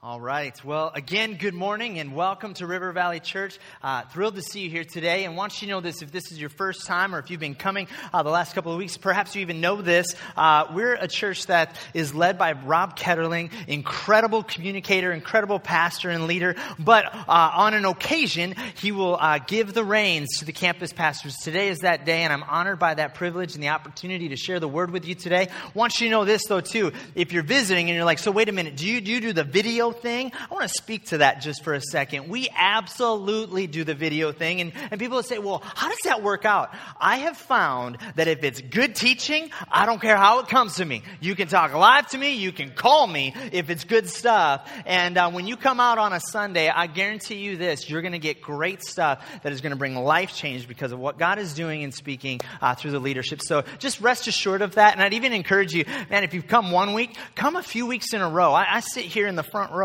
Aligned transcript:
All 0.00 0.20
right. 0.20 0.54
Well, 0.64 0.92
again, 0.94 1.34
good 1.34 1.54
morning 1.54 1.98
and 1.98 2.14
welcome 2.14 2.54
to 2.54 2.68
River 2.68 2.92
Valley 2.92 3.18
Church. 3.18 3.58
Uh, 3.82 4.02
thrilled 4.02 4.36
to 4.36 4.42
see 4.42 4.60
you 4.60 4.70
here 4.70 4.84
today. 4.84 5.24
And 5.24 5.36
want 5.36 5.60
you 5.60 5.66
to 5.66 5.74
know 5.74 5.80
this 5.80 6.02
if 6.02 6.12
this 6.12 6.30
is 6.30 6.40
your 6.40 6.50
first 6.50 6.86
time 6.86 7.16
or 7.16 7.18
if 7.18 7.32
you've 7.32 7.40
been 7.40 7.56
coming 7.56 7.88
uh, 8.14 8.22
the 8.22 8.30
last 8.30 8.54
couple 8.54 8.70
of 8.70 8.78
weeks, 8.78 8.96
perhaps 8.96 9.34
you 9.34 9.40
even 9.40 9.60
know 9.60 9.82
this. 9.82 10.06
Uh, 10.36 10.66
we're 10.72 10.94
a 10.94 11.08
church 11.08 11.46
that 11.46 11.74
is 11.94 12.14
led 12.14 12.38
by 12.38 12.52
Rob 12.52 12.96
Ketterling, 12.96 13.50
incredible 13.66 14.44
communicator, 14.44 15.10
incredible 15.10 15.58
pastor 15.58 16.10
and 16.10 16.28
leader. 16.28 16.54
But 16.78 17.12
uh, 17.12 17.24
on 17.26 17.74
an 17.74 17.84
occasion, 17.84 18.54
he 18.76 18.92
will 18.92 19.16
uh, 19.16 19.40
give 19.40 19.74
the 19.74 19.84
reins 19.84 20.28
to 20.38 20.44
the 20.44 20.52
campus 20.52 20.92
pastors. 20.92 21.34
Today 21.38 21.70
is 21.70 21.78
that 21.78 22.06
day, 22.06 22.22
and 22.22 22.32
I'm 22.32 22.44
honored 22.44 22.78
by 22.78 22.94
that 22.94 23.16
privilege 23.16 23.56
and 23.56 23.64
the 23.64 23.70
opportunity 23.70 24.28
to 24.28 24.36
share 24.36 24.60
the 24.60 24.68
word 24.68 24.92
with 24.92 25.08
you 25.08 25.16
today. 25.16 25.48
Want 25.74 26.00
you 26.00 26.06
to 26.06 26.10
know 26.12 26.24
this, 26.24 26.46
though, 26.46 26.60
too. 26.60 26.92
If 27.16 27.32
you're 27.32 27.42
visiting 27.42 27.88
and 27.88 27.96
you're 27.96 28.04
like, 28.04 28.20
so 28.20 28.30
wait 28.30 28.48
a 28.48 28.52
minute, 28.52 28.76
do 28.76 28.86
you, 28.86 29.00
do, 29.00 29.10
you 29.10 29.20
do 29.20 29.32
the 29.32 29.42
video? 29.42 29.87
Thing, 29.92 30.32
I 30.50 30.54
want 30.54 30.68
to 30.68 30.74
speak 30.74 31.06
to 31.06 31.18
that 31.18 31.40
just 31.40 31.64
for 31.64 31.74
a 31.74 31.80
second. 31.80 32.28
We 32.28 32.48
absolutely 32.56 33.66
do 33.66 33.84
the 33.84 33.94
video 33.94 34.32
thing. 34.32 34.60
And, 34.60 34.72
and 34.90 35.00
people 35.00 35.22
say, 35.22 35.38
well, 35.38 35.62
how 35.64 35.88
does 35.88 35.98
that 36.04 36.22
work 36.22 36.44
out? 36.44 36.74
I 37.00 37.18
have 37.18 37.36
found 37.36 37.98
that 38.16 38.28
if 38.28 38.44
it's 38.44 38.60
good 38.60 38.94
teaching, 38.94 39.50
I 39.70 39.86
don't 39.86 40.00
care 40.00 40.16
how 40.16 40.40
it 40.40 40.48
comes 40.48 40.76
to 40.76 40.84
me. 40.84 41.02
You 41.20 41.34
can 41.34 41.48
talk 41.48 41.74
live 41.74 42.08
to 42.08 42.18
me, 42.18 42.34
you 42.34 42.52
can 42.52 42.70
call 42.70 43.06
me 43.06 43.34
if 43.52 43.70
it's 43.70 43.84
good 43.84 44.08
stuff. 44.08 44.70
And 44.86 45.16
uh, 45.16 45.30
when 45.30 45.46
you 45.46 45.56
come 45.56 45.80
out 45.80 45.98
on 45.98 46.12
a 46.12 46.20
Sunday, 46.20 46.68
I 46.68 46.86
guarantee 46.86 47.36
you 47.36 47.56
this 47.56 47.88
you're 47.88 48.02
going 48.02 48.12
to 48.12 48.18
get 48.18 48.42
great 48.42 48.82
stuff 48.82 49.24
that 49.42 49.52
is 49.52 49.60
going 49.60 49.70
to 49.70 49.76
bring 49.76 49.94
life 49.96 50.34
change 50.34 50.68
because 50.68 50.92
of 50.92 50.98
what 50.98 51.18
God 51.18 51.38
is 51.38 51.54
doing 51.54 51.84
and 51.84 51.94
speaking 51.94 52.40
uh, 52.60 52.74
through 52.74 52.90
the 52.90 52.98
leadership. 52.98 53.40
So 53.42 53.64
just 53.78 54.00
rest 54.00 54.26
assured 54.26 54.62
of 54.62 54.74
that. 54.74 54.94
And 54.94 55.02
I'd 55.02 55.14
even 55.14 55.32
encourage 55.32 55.72
you, 55.74 55.84
man, 56.10 56.24
if 56.24 56.34
you've 56.34 56.48
come 56.48 56.70
one 56.70 56.94
week, 56.94 57.16
come 57.34 57.56
a 57.56 57.62
few 57.62 57.86
weeks 57.86 58.12
in 58.12 58.20
a 58.20 58.28
row. 58.28 58.52
I, 58.52 58.76
I 58.76 58.80
sit 58.80 59.04
here 59.04 59.26
in 59.26 59.36
the 59.36 59.42
front 59.42 59.72
row 59.72 59.77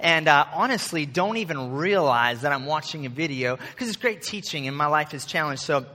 and 0.00 0.28
uh, 0.28 0.46
honestly 0.52 1.06
don't 1.06 1.36
even 1.36 1.72
realize 1.72 2.42
that 2.42 2.52
I'm 2.52 2.66
watching 2.66 3.06
a 3.06 3.08
video 3.08 3.56
because 3.56 3.88
it's 3.88 3.96
great 3.96 4.22
teaching 4.22 4.68
and 4.68 4.76
my 4.76 4.86
life 4.86 5.14
is 5.14 5.24
challenged. 5.24 5.62
So 5.62 5.86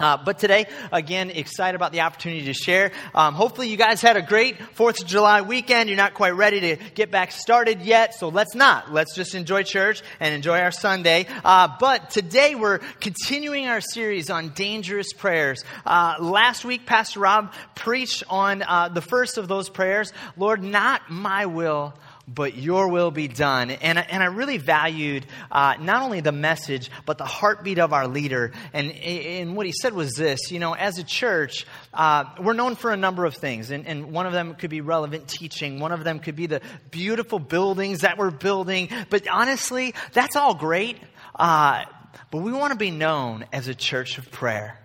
uh, 0.00 0.16
but 0.16 0.38
today, 0.38 0.66
again, 0.92 1.28
excited 1.30 1.74
about 1.74 1.90
the 1.90 2.02
opportunity 2.02 2.44
to 2.44 2.54
share. 2.54 2.92
Um, 3.16 3.34
hopefully, 3.34 3.68
you 3.68 3.76
guys 3.76 4.00
had 4.00 4.16
a 4.16 4.22
great 4.22 4.56
Fourth 4.74 5.00
of 5.02 5.08
July 5.08 5.40
weekend. 5.40 5.88
You're 5.88 5.96
not 5.96 6.14
quite 6.14 6.36
ready 6.36 6.60
to 6.60 6.76
get 6.94 7.10
back 7.10 7.32
started 7.32 7.82
yet, 7.82 8.14
so 8.14 8.28
let's 8.28 8.54
not. 8.54 8.92
Let's 8.92 9.16
just 9.16 9.34
enjoy 9.34 9.64
church 9.64 10.02
and 10.20 10.32
enjoy 10.32 10.60
our 10.60 10.70
Sunday. 10.70 11.26
Uh, 11.44 11.66
but 11.80 12.10
today, 12.10 12.54
we're 12.54 12.78
continuing 13.00 13.66
our 13.66 13.80
series 13.80 14.30
on 14.30 14.50
dangerous 14.50 15.12
prayers. 15.12 15.64
Uh, 15.84 16.14
last 16.20 16.64
week, 16.64 16.86
Pastor 16.86 17.18
Rob 17.18 17.52
preached 17.74 18.22
on 18.30 18.62
uh, 18.62 18.90
the 18.90 19.02
first 19.02 19.36
of 19.36 19.48
those 19.48 19.68
prayers 19.68 20.12
Lord, 20.36 20.62
not 20.62 21.10
my 21.10 21.46
will 21.46 21.92
but 22.28 22.56
your 22.56 22.88
will 22.88 23.10
be 23.10 23.26
done. 23.26 23.70
And, 23.70 23.98
and 23.98 24.22
I 24.22 24.26
really 24.26 24.58
valued 24.58 25.26
uh, 25.50 25.74
not 25.80 26.02
only 26.02 26.20
the 26.20 26.32
message, 26.32 26.90
but 27.06 27.16
the 27.18 27.24
heartbeat 27.24 27.78
of 27.78 27.92
our 27.92 28.06
leader. 28.06 28.52
And, 28.72 28.92
and 28.92 29.56
what 29.56 29.66
he 29.66 29.72
said 29.72 29.94
was 29.94 30.14
this 30.14 30.50
you 30.50 30.58
know, 30.58 30.74
as 30.74 30.98
a 30.98 31.04
church, 31.04 31.66
uh, 31.94 32.24
we're 32.40 32.52
known 32.52 32.76
for 32.76 32.92
a 32.92 32.96
number 32.96 33.24
of 33.24 33.34
things. 33.34 33.70
And, 33.70 33.86
and 33.86 34.12
one 34.12 34.26
of 34.26 34.32
them 34.32 34.54
could 34.54 34.70
be 34.70 34.82
relevant 34.82 35.28
teaching, 35.28 35.80
one 35.80 35.92
of 35.92 36.04
them 36.04 36.18
could 36.18 36.36
be 36.36 36.46
the 36.46 36.60
beautiful 36.90 37.38
buildings 37.38 38.00
that 38.00 38.18
we're 38.18 38.30
building. 38.30 38.90
But 39.08 39.26
honestly, 39.28 39.94
that's 40.12 40.36
all 40.36 40.54
great. 40.54 40.98
Uh, 41.34 41.84
but 42.30 42.42
we 42.42 42.52
want 42.52 42.72
to 42.72 42.78
be 42.78 42.90
known 42.90 43.46
as 43.52 43.68
a 43.68 43.74
church 43.74 44.18
of 44.18 44.30
prayer, 44.30 44.78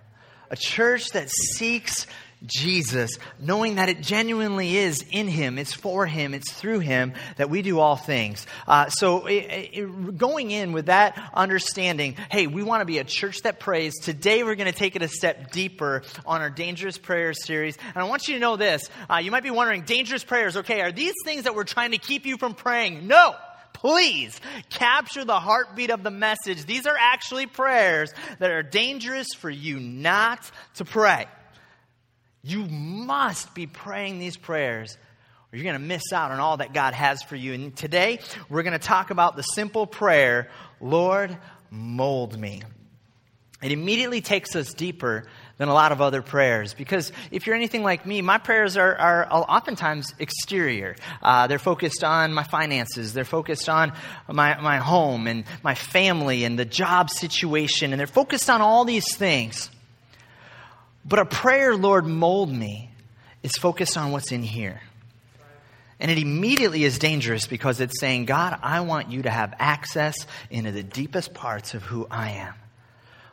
a 0.50 0.56
church 0.56 1.10
that 1.10 1.30
seeks 1.30 2.08
Jesus, 2.46 3.18
knowing 3.40 3.76
that 3.76 3.90
it 3.90 4.02
genuinely 4.02 4.78
is 4.78 5.04
in 5.12 5.28
Him, 5.28 5.58
it's 5.58 5.74
for 5.74 6.06
Him, 6.06 6.34
it's 6.34 6.52
through 6.52 6.80
Him 6.80 7.14
that 7.38 7.50
we 7.50 7.62
do 7.62 7.80
all 7.80 7.96
things. 7.96 8.46
Uh, 8.68 8.90
so, 8.90 9.26
it, 9.28 9.70
it, 9.74 10.18
going 10.18 10.52
in 10.52 10.74
with 10.74 10.88
that 10.88 11.32
understanding, 11.34 12.16
hey, 12.30 12.48
we 12.48 12.64
want 12.64 12.82
to 12.82 12.86
be 12.86 13.00
a 13.00 13.04
church 13.04 13.42
that 13.44 13.60
prays. 13.60 13.94
Today, 14.00 14.44
we're 14.44 14.56
going 14.56 14.72
to 14.72 14.78
take 14.78 14.96
it 14.96 15.02
a 15.02 15.08
step 15.08 15.52
deeper 15.52 16.04
on 16.26 16.42
our 16.42 16.50
Dangerous 16.50 16.98
Prayers 16.98 17.46
series. 17.46 17.78
And 17.96 17.98
I 17.98 18.04
want 18.04 18.28
you 18.28 18.34
to 18.36 18.40
know 18.40 18.58
this. 18.58 18.90
Uh, 19.10 19.18
you 19.18 19.32
might 19.32 19.44
be 19.44 19.52
wondering, 19.52 19.84
dangerous 19.84 20.24
prayers, 20.24 20.58
okay, 20.58 20.82
are 20.82 20.92
these 20.92 21.16
things 21.24 21.44
that 21.44 21.56
we're 21.56 21.64
trying 21.64 21.92
to 21.92 21.98
keep 21.98 22.26
you 22.26 22.38
from 22.38 22.54
praying? 22.54 23.08
No! 23.08 23.36
please 23.74 24.40
capture 24.70 25.26
the 25.26 25.40
heartbeat 25.40 25.90
of 25.90 26.04
the 26.04 26.12
message. 26.12 26.66
These 26.66 26.86
are 26.86 26.96
actually 26.98 27.48
prayers 27.48 28.14
that 28.40 28.50
are 28.50 28.64
dangerous 28.64 29.28
for 29.38 29.50
you 29.50 29.78
not 29.78 30.50
to 30.76 30.86
pray. 30.86 31.28
You 32.44 32.66
must 32.66 33.56
be 33.56 33.68
praying 33.68 34.20
these 34.20 34.36
prayers 34.38 34.98
or 35.52 35.58
you're 35.58 35.64
going 35.64 35.80
to 35.80 35.88
miss 35.88 36.12
out 36.12 36.32
on 36.32 36.40
all 36.40 36.58
that 36.58 36.74
God 36.74 36.94
has 36.94 37.22
for 37.22 37.36
you. 37.36 37.54
And 37.54 37.76
today, 37.76 38.20
we're 38.50 38.64
going 38.64 38.74
to 38.74 38.86
talk 38.86 39.12
about 39.12 39.36
the 39.36 39.44
simple 39.44 39.86
prayer 39.86 40.50
Lord, 40.82 41.38
mold 41.70 42.38
me. 42.38 42.64
It 43.62 43.72
immediately 43.72 44.20
takes 44.20 44.58
us 44.58 44.74
deeper 44.74 45.26
than 45.58 45.70
a 45.70 45.74
lot 45.74 45.94
of 45.94 46.02
other 46.02 46.22
prayers 46.22 46.74
because 46.74 47.14
if 47.32 47.48
you're 47.48 47.56
anything 47.56 47.84
like 47.84 48.06
me, 48.06 48.22
my 48.22 48.38
prayers 48.38 48.76
are, 48.76 48.94
are 48.94 49.26
oftentimes 49.32 50.14
exterior. 50.20 50.98
Uh, 51.22 51.48
they're 51.48 51.60
focused 51.60 52.04
on 52.04 52.34
my 52.34 52.44
finances, 52.44 53.14
they're 53.14 53.24
focused 53.24 53.70
on 53.70 53.94
my, 54.28 54.60
my 54.60 54.80
home 54.80 55.28
and 55.28 55.46
my 55.64 55.76
family 55.76 56.44
and 56.44 56.60
the 56.60 56.66
job 56.66 57.10
situation, 57.10 57.94
and 57.94 58.00
they're 58.00 58.08
focused 58.08 58.50
on 58.50 58.62
all 58.62 58.84
these 58.84 59.16
things. 59.16 59.70
But 61.06 61.20
a 61.20 61.26
prayer, 61.26 61.76
Lord, 61.76 62.06
mold 62.06 62.52
me, 62.52 62.90
is 63.42 63.54
focused 63.54 63.98
on 63.98 64.12
what's 64.12 64.32
in 64.32 64.44
here. 64.44 64.82
And 66.00 66.10
it 66.10 66.18
immediately 66.18 66.84
is 66.84 67.00
dangerous 67.00 67.48
because 67.48 67.80
it's 67.80 68.00
saying, 68.00 68.26
God, 68.26 68.58
I 68.62 68.82
want 68.82 69.12
you 69.12 69.24
to 69.24 69.30
have 69.30 69.54
access 69.60 70.16
into 70.50 70.72
the 70.72 70.84
deepest 70.84 71.34
parts 71.34 71.74
of 71.74 71.84
who 71.84 72.08
I 72.10 72.32
am. 72.32 72.54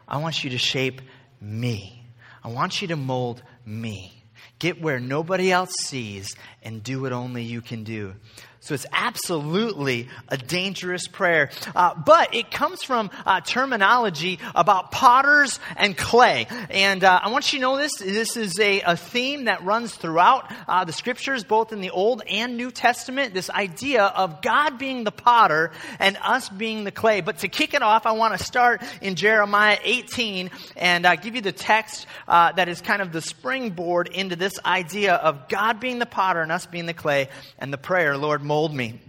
I 0.06 0.18
want 0.18 0.44
you 0.44 0.50
to 0.50 0.58
shape 0.58 1.00
me. 1.40 2.04
I 2.44 2.48
want 2.48 2.82
you 2.82 2.88
to 2.88 2.96
mold 2.96 3.42
me. 3.64 4.12
Get 4.58 4.80
where 4.80 5.00
nobody 5.00 5.50
else 5.50 5.72
sees 5.80 6.36
and 6.62 6.82
do 6.82 7.00
what 7.00 7.12
only 7.12 7.42
you 7.42 7.60
can 7.60 7.82
do. 7.82 8.14
So 8.62 8.74
it's 8.74 8.84
absolutely 8.92 10.08
a 10.28 10.36
dangerous 10.36 11.08
prayer. 11.08 11.50
Uh, 11.74 11.94
but 11.94 12.34
it 12.34 12.50
comes 12.50 12.82
from 12.82 13.10
uh, 13.24 13.40
terminology 13.40 14.38
about 14.54 14.92
potters 14.92 15.58
and 15.78 15.96
clay. 15.96 16.46
And 16.68 17.02
uh, 17.02 17.20
I 17.22 17.30
want 17.30 17.54
you 17.54 17.58
to 17.58 17.62
know 17.62 17.78
this. 17.78 17.96
This 17.96 18.36
is 18.36 18.60
a, 18.60 18.82
a 18.82 18.96
theme 18.98 19.46
that 19.46 19.64
runs 19.64 19.94
throughout 19.94 20.52
uh, 20.68 20.84
the 20.84 20.92
scriptures, 20.92 21.42
both 21.42 21.72
in 21.72 21.80
the 21.80 21.88
Old 21.88 22.22
and 22.28 22.58
New 22.58 22.70
Testament. 22.70 23.32
This 23.32 23.48
idea 23.48 24.04
of 24.04 24.42
God 24.42 24.78
being 24.78 25.04
the 25.04 25.10
potter 25.10 25.72
and 25.98 26.18
us 26.22 26.50
being 26.50 26.84
the 26.84 26.92
clay. 26.92 27.22
But 27.22 27.38
to 27.38 27.48
kick 27.48 27.72
it 27.72 27.80
off, 27.80 28.04
I 28.04 28.12
want 28.12 28.38
to 28.38 28.44
start 28.44 28.82
in 29.00 29.14
Jeremiah 29.14 29.78
18 29.82 30.50
and 30.76 31.06
uh, 31.06 31.16
give 31.16 31.34
you 31.34 31.40
the 31.40 31.50
text 31.50 32.06
uh, 32.28 32.52
that 32.52 32.68
is 32.68 32.82
kind 32.82 33.00
of 33.00 33.10
the 33.10 33.22
springboard 33.22 34.08
into 34.08 34.36
this 34.36 34.58
idea 34.66 35.14
of 35.14 35.48
God 35.48 35.80
being 35.80 35.98
the 35.98 36.04
potter 36.04 36.42
and 36.42 36.52
us 36.52 36.66
being 36.66 36.84
the 36.84 36.92
clay 36.92 37.30
and 37.58 37.72
the 37.72 37.78
prayer, 37.78 38.18
Lord, 38.18 38.49
mold 38.50 38.74
me. 38.74 39.00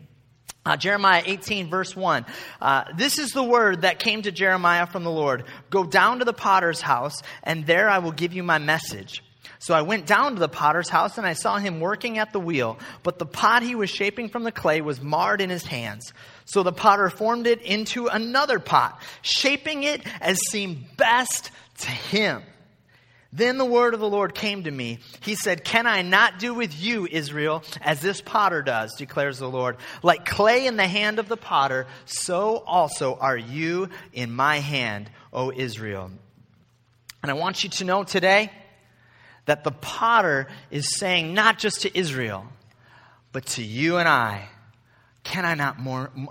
Uh, 0.64 0.78
Jeremiah 0.78 1.24
18, 1.26 1.68
verse 1.68 1.96
1. 1.96 2.28
Uh, 2.62 2.84
this 2.96 3.18
is 3.18 3.32
the 3.32 3.44
word 3.44 3.82
that 3.82 3.98
came 3.98 4.22
to 4.22 4.32
Jeremiah 4.32 4.86
from 4.86 5.04
the 5.04 5.10
Lord 5.10 5.46
Go 5.72 5.84
down 5.84 6.20
to 6.20 6.26
the 6.26 6.32
potter's 6.48 6.80
house, 6.80 7.24
and 7.42 7.66
there 7.66 7.90
I 7.90 7.98
will 7.98 8.12
give 8.12 8.34
you 8.34 8.44
my 8.44 8.60
message. 8.60 9.24
So 9.58 9.74
I 9.74 9.82
went 9.82 10.06
down 10.06 10.36
to 10.36 10.40
the 10.40 10.48
potter's 10.48 10.90
house, 10.90 11.18
and 11.18 11.26
I 11.26 11.34
saw 11.34 11.58
him 11.58 11.80
working 11.80 12.20
at 12.20 12.34
the 12.34 12.40
wheel, 12.40 12.78
but 13.02 13.18
the 13.18 13.26
pot 13.26 13.64
he 13.64 13.74
was 13.74 13.90
shaping 13.90 14.30
from 14.30 14.44
the 14.44 14.52
clay 14.52 14.82
was 14.82 15.02
marred 15.02 15.42
in 15.42 15.50
his 15.50 15.66
hands. 15.66 16.14
So 16.46 16.62
the 16.62 16.72
potter 16.72 17.10
formed 17.10 17.48
it 17.48 17.64
into 17.64 18.10
another 18.10 18.60
pot, 18.60 19.02
shaping 19.24 19.82
it 19.82 20.04
as 20.22 20.38
seemed 20.52 20.86
best 20.98 21.50
to 21.80 21.90
him. 21.90 22.44
Then 23.34 23.58
the 23.58 23.66
word 23.66 23.94
of 23.94 24.02
the 24.02 24.10
Lord 24.10 24.36
came 24.36 24.64
to 24.64 24.72
me. 24.72 25.00
He 25.22 25.36
said, 25.36 25.64
Can 25.64 25.88
I 25.88 26.02
not 26.02 26.38
do 26.38 26.54
with 26.54 26.80
you, 26.80 27.08
Israel, 27.10 27.64
as 27.82 28.02
this 28.02 28.20
potter 28.20 28.62
does, 28.62 28.94
declares 28.96 29.40
the 29.40 29.50
Lord? 29.50 29.78
Like 30.04 30.26
clay 30.26 30.68
in 30.68 30.76
the 30.76 30.88
hand 30.88 31.18
of 31.18 31.30
the 31.30 31.38
potter, 31.38 31.88
so 32.06 32.58
also 32.58 33.16
are 33.16 33.38
you 33.38 33.90
in 34.12 34.32
my 34.32 34.58
hand, 34.60 35.10
O 35.32 35.52
Israel. 35.52 36.12
And 37.22 37.32
I 37.32 37.36
want 37.36 37.64
you 37.64 37.70
to 37.70 37.86
know 37.86 38.04
today 38.04 38.52
that 39.46 39.64
the 39.64 39.72
potter 39.72 40.48
is 40.70 40.98
saying 40.98 41.34
not 41.34 41.58
just 41.58 41.82
to 41.82 41.98
Israel, 41.98 42.46
but 43.32 43.46
to 43.46 43.64
you 43.64 43.98
and 43.98 44.10
I, 44.10 44.50
Can 45.24 45.46
I 45.46 45.54
not 45.54 45.78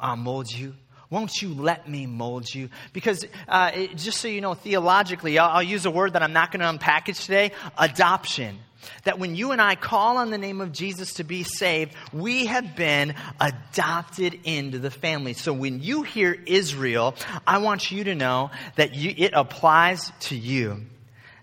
uh, 0.02 0.16
mold 0.16 0.52
you? 0.52 0.74
Won't 1.10 1.42
you 1.42 1.52
let 1.52 1.88
me 1.88 2.06
mold 2.06 2.52
you? 2.54 2.70
Because 2.92 3.26
uh, 3.48 3.72
it, 3.74 3.96
just 3.96 4.18
so 4.18 4.28
you 4.28 4.40
know, 4.40 4.54
theologically, 4.54 5.38
I'll, 5.38 5.50
I'll 5.56 5.62
use 5.62 5.84
a 5.84 5.90
word 5.90 6.12
that 6.12 6.22
I'm 6.22 6.32
not 6.32 6.52
going 6.52 6.60
to 6.60 6.84
unpackage 6.84 7.24
today 7.24 7.52
adoption. 7.76 8.58
That 9.04 9.18
when 9.18 9.34
you 9.34 9.50
and 9.52 9.60
I 9.60 9.74
call 9.74 10.16
on 10.16 10.30
the 10.30 10.38
name 10.38 10.60
of 10.60 10.72
Jesus 10.72 11.14
to 11.14 11.24
be 11.24 11.42
saved, 11.42 11.94
we 12.12 12.46
have 12.46 12.76
been 12.76 13.14
adopted 13.38 14.38
into 14.44 14.78
the 14.78 14.90
family. 14.90 15.34
So 15.34 15.52
when 15.52 15.82
you 15.82 16.02
hear 16.02 16.38
Israel, 16.46 17.14
I 17.46 17.58
want 17.58 17.90
you 17.90 18.04
to 18.04 18.14
know 18.14 18.50
that 18.76 18.94
you, 18.94 19.12
it 19.16 19.32
applies 19.34 20.12
to 20.20 20.36
you. 20.36 20.86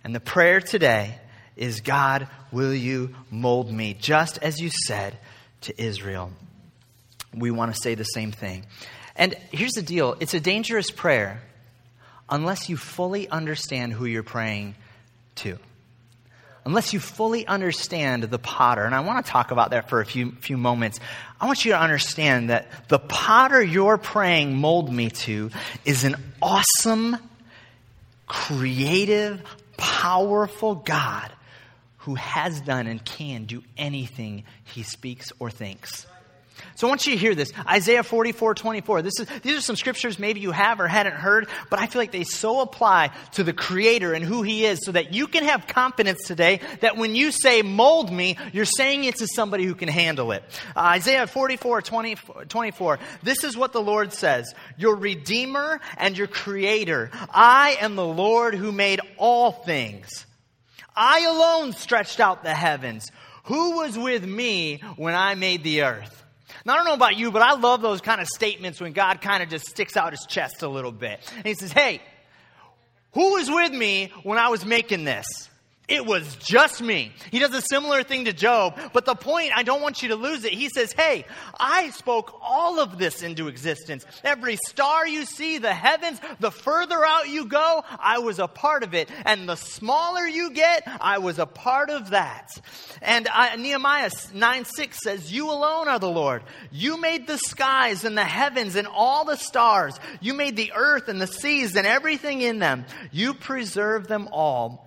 And 0.04 0.16
the 0.16 0.20
prayer 0.20 0.62
today 0.62 1.20
is 1.56 1.82
God, 1.82 2.28
will 2.52 2.74
you 2.74 3.14
mold 3.30 3.72
me, 3.72 3.94
just 3.94 4.40
as 4.42 4.60
you 4.60 4.72
said 4.88 5.18
to 5.62 5.80
Israel? 5.80 6.32
we 7.40 7.52
want 7.52 7.74
to 7.74 7.80
say 7.80 7.96
the 7.96 8.04
same 8.04 8.32
thing. 8.32 8.66
And 9.18 9.36
here's 9.52 9.74
the 9.74 9.82
deal 9.82 10.16
it's 10.20 10.34
a 10.34 10.40
dangerous 10.40 10.92
prayer 10.92 11.42
unless 12.30 12.70
you 12.70 12.78
fully 12.78 13.28
understand 13.28 13.94
who 13.94 14.06
you're 14.06 14.24
praying 14.24 14.76
to. 15.36 15.58
Unless 16.66 16.92
you 16.92 17.00
fully 17.00 17.48
understand 17.48 18.24
the 18.24 18.38
potter. 18.38 18.84
And 18.84 18.94
I 18.94 19.00
want 19.00 19.26
to 19.26 19.32
talk 19.32 19.52
about 19.52 19.72
that 19.72 19.90
for 19.90 20.02
a 20.02 20.06
few, 20.06 20.34
few 20.34 20.58
moments. 20.58 21.00
I 21.40 21.46
want 21.46 21.64
you 21.64 21.72
to 21.72 21.80
understand 21.80 22.50
that 22.50 22.68
the 22.90 23.00
potter 23.00 23.64
you're 23.64 23.98
praying, 23.98 24.58
mold 24.58 24.94
me 24.94 25.10
to, 25.10 25.50
is 25.86 26.04
an 26.04 26.18
awesome, 26.42 27.16
creative, 28.28 29.42
powerful 29.78 30.76
God 30.76 31.32
who 32.00 32.16
has 32.16 32.60
done 32.60 32.88
and 32.88 33.04
can 33.04 33.46
do 33.46 33.64
anything 33.78 34.44
he 34.66 34.84
speaks 34.84 35.32
or 35.40 35.50
thinks. 35.50 36.06
So 36.78 36.86
I 36.86 36.92
want 36.92 37.08
you 37.08 37.14
to 37.14 37.18
hear 37.18 37.34
this. 37.34 37.52
Isaiah 37.68 38.04
44, 38.04 38.54
24. 38.54 39.02
This 39.02 39.20
is, 39.20 39.28
these 39.42 39.58
are 39.58 39.62
some 39.62 39.76
scriptures 39.76 40.20
maybe 40.20 40.42
you 40.42 40.52
have 40.52 40.80
or 40.80 40.88
hadn't 40.88 41.16
heard, 41.16 41.48
but 41.72 41.80
I 41.80 41.88
feel 41.88 42.00
like 42.00 42.12
they 42.12 42.24
so 42.24 42.62
apply 42.62 43.10
to 43.32 43.44
the 43.44 43.52
Creator 43.52 44.14
and 44.14 44.24
who 44.24 44.44
He 44.44 44.64
is 44.64 44.86
so 44.86 44.92
that 44.92 45.12
you 45.12 45.26
can 45.26 45.44
have 45.44 45.66
confidence 45.66 46.22
today 46.28 46.60
that 46.82 46.96
when 46.96 47.16
you 47.16 47.32
say, 47.32 47.64
mold 47.64 48.14
me, 48.14 48.38
you're 48.54 48.64
saying 48.64 49.06
it 49.06 49.16
to 49.16 49.28
somebody 49.28 49.66
who 49.66 49.74
can 49.74 49.90
handle 49.90 50.32
it. 50.32 50.44
Uh, 50.76 50.82
Isaiah 50.82 51.26
44, 51.26 51.82
20, 51.82 52.16
24. 52.48 53.00
This 53.24 53.44
is 53.44 53.58
what 53.58 53.74
the 53.74 53.82
Lord 53.82 54.14
says 54.14 54.54
Your 54.78 54.98
Redeemer 54.98 55.82
and 55.98 56.16
your 56.16 56.28
Creator. 56.28 57.10
I 57.32 57.78
am 57.82 57.96
the 57.96 58.06
Lord 58.06 58.54
who 58.54 58.72
made 58.72 59.02
all 59.18 59.52
things. 59.52 60.28
I 60.96 61.22
alone 61.22 61.74
stretched 61.74 62.20
out 62.20 62.44
the 62.44 62.54
heavens. 62.54 63.12
Who 63.46 63.78
was 63.78 63.98
with 63.98 64.24
me 64.24 64.84
when 64.96 65.16
I 65.16 65.34
made 65.34 65.64
the 65.64 65.82
earth? 65.82 66.26
Now, 66.66 66.74
I 66.74 66.76
don't 66.78 66.86
know 66.86 66.94
about 66.94 67.18
you, 67.18 67.32
but 67.32 67.42
I 67.42 67.54
love 67.54 67.82
those 67.82 68.02
kind 68.02 68.22
of 68.22 68.28
statements 68.28 68.80
when 68.80 68.94
God 68.94 69.22
kind 69.22 69.44
of 69.44 69.50
just 69.50 69.68
sticks 69.68 69.98
out 69.98 70.12
his 70.14 70.26
chest 70.28 70.64
a 70.64 70.68
little 70.68 70.92
bit. 70.92 71.20
And 71.36 71.46
he 71.46 71.54
says, 71.54 71.72
Hey, 71.72 72.02
who 73.12 73.34
was 73.34 73.50
with 73.50 73.72
me 73.72 74.12
when 74.24 74.38
I 74.38 74.50
was 74.50 74.66
making 74.66 75.04
this? 75.04 75.26
It 75.88 76.06
was 76.06 76.36
just 76.36 76.82
me. 76.82 77.14
He 77.32 77.40
does 77.40 77.54
a 77.54 77.62
similar 77.62 78.04
thing 78.04 78.26
to 78.26 78.34
Job, 78.34 78.78
but 78.92 79.06
the 79.06 79.16
point, 79.16 79.52
I 79.56 79.64
don't 79.64 79.82
want 79.82 80.04
you 80.04 80.10
to 80.10 80.18
lose 80.18 80.44
it. 80.44 80.52
He 80.52 80.68
says, 80.68 80.92
Hey, 80.92 81.26
I 81.58 81.92
spoke 81.92 82.38
all 82.42 82.82
of 82.82 82.98
this 82.98 83.24
into 83.24 83.48
existence. 83.48 84.06
Every 84.22 84.58
star 84.68 85.08
you 85.08 85.24
see, 85.24 85.60
the 85.60 85.74
heavens, 85.74 86.20
the 86.42 86.52
further 86.52 87.06
out 87.06 87.30
you 87.30 87.46
go, 87.46 87.86
I 88.00 88.20
was 88.20 88.40
a 88.40 88.50
part 88.50 88.84
of 88.84 88.94
it. 88.94 89.10
And 89.24 89.48
the 89.48 89.56
smaller 89.56 90.28
you 90.28 90.52
get, 90.52 90.84
I 91.00 91.20
was 91.20 91.40
a 91.40 91.46
part 91.46 91.90
of 91.90 92.10
that. 92.10 92.60
And 93.02 93.30
I, 93.30 93.56
Nehemiah 93.56 94.12
9 94.34 94.66
6 94.66 95.00
says, 95.02 95.32
You 95.32 95.50
alone 95.50 95.88
are 95.88 96.00
the 96.00 96.10
Lord. 96.10 96.44
You 96.70 97.00
made 97.00 97.28
the 97.28 97.38
skies 97.38 98.04
and 98.04 98.18
the 98.18 98.26
heavens 98.26 98.76
and 98.76 98.90
all 98.90 99.24
the 99.24 99.38
stars. 99.38 99.98
You 100.20 100.34
made 100.34 100.58
the 100.58 100.74
earth 100.76 101.08
and 101.08 101.22
the 101.22 101.28
seas 101.28 101.78
and 101.78 101.88
everything 101.88 102.42
in 102.42 102.60
them. 102.60 102.84
You 103.14 103.34
preserve 103.34 104.10
them 104.10 104.28
all 104.34 104.87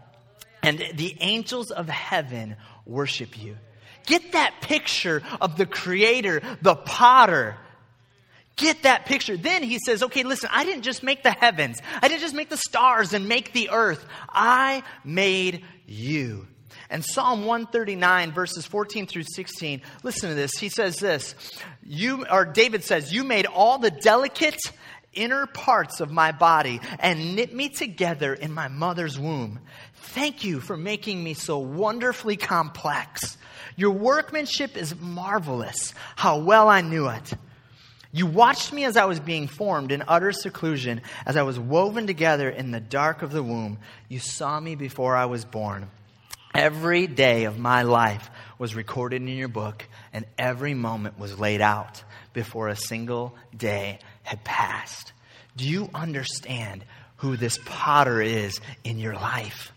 and 0.62 0.78
the 0.94 1.16
angels 1.20 1.70
of 1.70 1.88
heaven 1.88 2.56
worship 2.86 3.40
you. 3.40 3.56
Get 4.06 4.32
that 4.32 4.54
picture 4.60 5.22
of 5.40 5.56
the 5.56 5.66
creator, 5.66 6.42
the 6.62 6.74
potter. 6.74 7.56
Get 8.56 8.82
that 8.82 9.06
picture. 9.06 9.36
Then 9.36 9.62
he 9.62 9.78
says, 9.78 10.02
okay, 10.02 10.22
listen, 10.22 10.50
I 10.52 10.64
didn't 10.64 10.82
just 10.82 11.02
make 11.02 11.22
the 11.22 11.30
heavens. 11.30 11.80
I 12.02 12.08
didn't 12.08 12.20
just 12.20 12.34
make 12.34 12.50
the 12.50 12.56
stars 12.56 13.12
and 13.12 13.28
make 13.28 13.52
the 13.52 13.70
earth. 13.70 14.04
I 14.28 14.82
made 15.04 15.64
you. 15.86 16.46
And 16.90 17.04
Psalm 17.04 17.46
139, 17.46 18.32
verses 18.32 18.66
14 18.66 19.06
through 19.06 19.22
16, 19.32 19.80
listen 20.02 20.28
to 20.28 20.34
this. 20.34 20.58
He 20.58 20.68
says 20.68 20.96
this, 20.96 21.34
you, 21.84 22.26
or 22.26 22.44
David 22.44 22.82
says, 22.82 23.12
You 23.12 23.22
made 23.22 23.46
all 23.46 23.78
the 23.78 23.92
delicate 23.92 24.60
inner 25.12 25.46
parts 25.46 26.00
of 26.00 26.10
my 26.10 26.32
body 26.32 26.80
and 26.98 27.36
knit 27.36 27.54
me 27.54 27.68
together 27.68 28.34
in 28.34 28.52
my 28.52 28.68
mother's 28.68 29.18
womb. 29.18 29.60
Thank 30.02 30.44
you 30.44 30.60
for 30.60 30.76
making 30.76 31.22
me 31.22 31.34
so 31.34 31.58
wonderfully 31.58 32.36
complex. 32.36 33.36
Your 33.76 33.92
workmanship 33.92 34.76
is 34.76 34.98
marvelous. 34.98 35.94
How 36.16 36.38
well 36.38 36.68
I 36.68 36.80
knew 36.80 37.08
it. 37.08 37.32
You 38.12 38.26
watched 38.26 38.72
me 38.72 38.84
as 38.84 38.96
I 38.96 39.04
was 39.04 39.20
being 39.20 39.46
formed 39.46 39.92
in 39.92 40.02
utter 40.08 40.32
seclusion, 40.32 41.02
as 41.24 41.36
I 41.36 41.42
was 41.42 41.60
woven 41.60 42.08
together 42.08 42.50
in 42.50 42.72
the 42.72 42.80
dark 42.80 43.22
of 43.22 43.30
the 43.30 43.42
womb. 43.42 43.78
You 44.08 44.18
saw 44.18 44.58
me 44.58 44.74
before 44.74 45.16
I 45.16 45.26
was 45.26 45.44
born. 45.44 45.88
Every 46.52 47.06
day 47.06 47.44
of 47.44 47.58
my 47.58 47.82
life 47.82 48.28
was 48.58 48.74
recorded 48.74 49.22
in 49.22 49.28
your 49.28 49.48
book, 49.48 49.86
and 50.12 50.26
every 50.36 50.74
moment 50.74 51.20
was 51.20 51.38
laid 51.38 51.60
out 51.60 52.02
before 52.32 52.68
a 52.68 52.74
single 52.74 53.36
day 53.56 54.00
had 54.24 54.42
passed. 54.42 55.12
Do 55.56 55.68
you 55.68 55.88
understand 55.94 56.84
who 57.18 57.36
this 57.36 57.58
potter 57.64 58.20
is 58.20 58.60
in 58.82 58.98
your 58.98 59.14
life? 59.14 59.72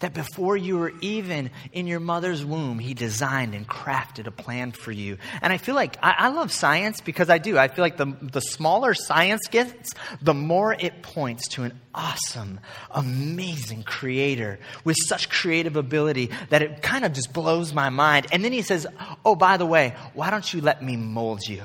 That 0.00 0.14
before 0.14 0.56
you 0.56 0.78
were 0.78 0.92
even 1.00 1.50
in 1.72 1.86
your 1.86 2.00
mother's 2.00 2.44
womb, 2.44 2.78
He 2.78 2.94
designed 2.94 3.54
and 3.54 3.68
crafted 3.68 4.26
a 4.26 4.30
plan 4.30 4.72
for 4.72 4.92
you. 4.92 5.18
And 5.40 5.52
I 5.52 5.58
feel 5.58 5.74
like 5.74 5.98
I, 6.02 6.14
I, 6.18 6.28
love 6.28 6.50
science 6.50 7.00
because 7.00 7.30
I 7.30 7.38
do. 7.38 7.58
I 7.58 7.68
feel 7.68 7.82
like 7.82 7.96
the, 7.96 8.16
the 8.20 8.40
smaller 8.40 8.94
science 8.94 9.42
gets, 9.50 9.94
the 10.20 10.34
more 10.34 10.72
it 10.72 11.02
points 11.02 11.48
to 11.48 11.64
an 11.64 11.78
awesome, 11.94 12.60
amazing 12.90 13.82
creator 13.82 14.58
with 14.84 14.96
such 15.06 15.28
creative 15.28 15.76
ability 15.76 16.30
that 16.48 16.62
it 16.62 16.82
kind 16.82 17.04
of 17.04 17.12
just 17.12 17.32
blows 17.32 17.72
my 17.72 17.90
mind. 17.90 18.26
And 18.32 18.44
then 18.44 18.52
He 18.52 18.62
says, 18.62 18.86
Oh, 19.24 19.36
by 19.36 19.58
the 19.58 19.66
way, 19.66 19.94
why 20.14 20.30
don't 20.30 20.52
you 20.52 20.60
let 20.60 20.82
me 20.82 20.96
mold 20.96 21.46
you? 21.46 21.62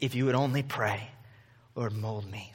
If 0.00 0.14
you 0.14 0.26
would 0.26 0.34
only 0.34 0.62
pray, 0.62 1.08
Lord, 1.76 1.92
mold 1.92 2.30
me. 2.30 2.53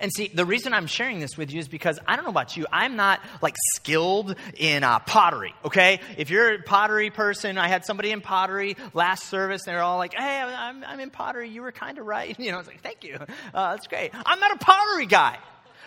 And 0.00 0.12
see, 0.12 0.28
the 0.28 0.44
reason 0.44 0.72
I'm 0.72 0.86
sharing 0.86 1.20
this 1.20 1.36
with 1.36 1.52
you 1.52 1.60
is 1.60 1.68
because 1.68 1.98
I 2.06 2.16
don't 2.16 2.24
know 2.24 2.30
about 2.30 2.56
you, 2.56 2.66
I'm 2.72 2.96
not 2.96 3.20
like 3.42 3.54
skilled 3.74 4.34
in 4.56 4.84
uh, 4.84 4.98
pottery, 5.00 5.54
okay? 5.64 6.00
If 6.16 6.30
you're 6.30 6.54
a 6.54 6.62
pottery 6.62 7.10
person, 7.10 7.58
I 7.58 7.68
had 7.68 7.84
somebody 7.84 8.10
in 8.10 8.20
pottery 8.20 8.76
last 8.94 9.24
service, 9.24 9.66
and 9.66 9.74
they're 9.74 9.82
all 9.82 9.98
like, 9.98 10.14
hey, 10.14 10.40
I'm, 10.40 10.84
I'm 10.84 11.00
in 11.00 11.10
pottery, 11.10 11.48
you 11.48 11.62
were 11.62 11.72
kind 11.72 11.98
of 11.98 12.06
right. 12.06 12.36
You 12.48 12.52
know, 12.52 12.58
I 12.58 12.60
was 12.60 12.66
like, 12.66 12.82
thank 12.82 13.04
you, 13.04 13.18
uh, 13.52 13.72
that's 13.72 13.88
great. 13.88 14.12
I'm 14.14 14.40
not 14.40 14.52
a 14.52 14.58
pottery 14.64 15.06
guy. 15.06 15.38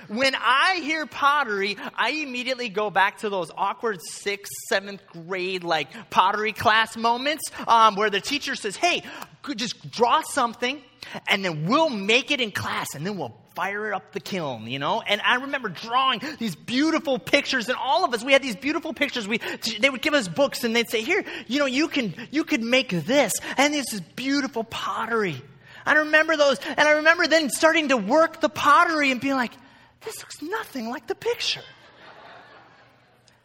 When 0.08 0.36
I 0.36 0.80
hear 0.82 1.06
pottery, 1.06 1.78
I 1.96 2.10
immediately 2.12 2.70
go 2.70 2.90
back 2.90 3.20
to 3.20 3.30
those 3.30 3.52
awkward 3.56 4.00
sixth, 4.02 4.52
seventh 4.68 5.02
grade 5.08 5.64
like 5.64 5.88
pottery 6.10 6.54
class 6.54 6.98
moments 6.98 7.44
um, 7.68 7.96
where 7.96 8.10
the 8.10 8.22
teacher 8.22 8.56
says, 8.56 8.76
"Hey, 8.76 9.04
just 9.56 9.92
draw 9.92 10.22
something, 10.22 10.82
and 11.28 11.46
then 11.46 11.68
we'll 11.68 11.90
make 11.90 12.32
it 12.32 12.42
in 12.42 12.52
class, 12.52 12.88
and 12.96 13.06
then 13.06 13.18
we'll 13.18 13.36
fire 13.56 13.94
up 13.94 14.12
the 14.14 14.20
kiln, 14.20 14.68
you 14.68 14.80
know? 14.80 15.02
And 15.02 15.22
I 15.22 15.36
remember 15.36 15.70
drawing 15.70 16.22
these 16.40 16.56
beautiful 16.56 17.20
pictures, 17.20 17.68
and 17.68 17.78
all 17.78 18.06
of 18.06 18.14
us, 18.14 18.24
we 18.24 18.34
had 18.34 18.42
these 18.42 18.56
beautiful 18.56 18.94
pictures. 18.94 19.28
We, 19.28 19.40
they 19.80 19.90
would 19.90 20.02
give 20.02 20.14
us 20.14 20.28
books, 20.28 20.64
and 20.64 20.76
they'd 20.76 20.90
say, 20.90 21.02
here, 21.02 21.24
you 21.48 21.60
know, 21.60 21.66
you 21.66 21.88
can, 21.88 22.14
you 22.32 22.44
could 22.44 22.64
make 22.64 22.90
this, 22.90 23.34
and 23.58 23.74
this 23.74 23.94
is 23.94 24.02
beautiful 24.02 24.64
pottery. 24.64 25.42
I 25.86 25.94
remember 25.94 26.38
those, 26.38 26.60
and 26.60 26.82
I 26.82 26.92
remember 26.92 27.28
then 27.28 27.50
starting 27.50 27.90
to 27.90 27.98
work 27.98 28.40
the 28.40 28.50
pottery 28.50 29.12
and 29.12 29.20
being 29.20 29.36
like, 29.36 29.54
this 30.02 30.20
looks 30.20 30.42
nothing 30.42 30.90
like 30.90 31.08
the 31.08 31.16
picture. 31.16 31.62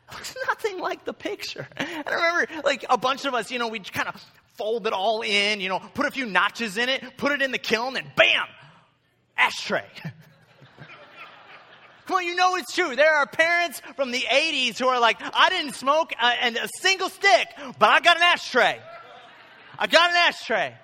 Looks 0.12 0.36
nothing 0.46 0.78
like 0.78 1.04
the 1.04 1.12
picture. 1.12 1.66
And 1.76 2.06
I 2.06 2.14
remember, 2.14 2.62
like, 2.64 2.84
a 2.88 2.96
bunch 2.96 3.24
of 3.24 3.34
us, 3.34 3.50
you 3.50 3.58
know, 3.58 3.68
we 3.68 3.80
kind 3.80 4.08
of 4.08 4.24
fold 4.54 4.86
it 4.86 4.92
all 4.92 5.22
in, 5.22 5.60
you 5.60 5.68
know, 5.68 5.80
put 5.94 6.06
a 6.06 6.10
few 6.10 6.26
notches 6.26 6.78
in 6.78 6.88
it, 6.88 7.02
put 7.16 7.32
it 7.32 7.42
in 7.42 7.50
the 7.50 7.58
kiln, 7.58 7.96
and 7.96 8.06
bam, 8.14 8.46
ashtray. 9.36 9.86
Come 12.06 12.16
on, 12.18 12.24
you 12.24 12.36
know 12.36 12.54
it's 12.54 12.72
true. 12.72 12.94
There 12.94 13.12
are 13.12 13.26
parents 13.26 13.82
from 13.96 14.12
the 14.12 14.20
80s 14.20 14.78
who 14.78 14.86
are 14.86 15.00
like, 15.00 15.18
I 15.20 15.50
didn't 15.50 15.74
smoke 15.74 16.12
a, 16.20 16.54
a 16.54 16.68
single 16.80 17.08
stick, 17.08 17.48
but 17.78 17.88
I 17.88 18.00
got 18.00 18.16
an 18.16 18.22
ashtray. 18.22 18.80
I 19.78 19.86
got 19.88 20.10
an 20.10 20.16
ashtray. 20.16 20.74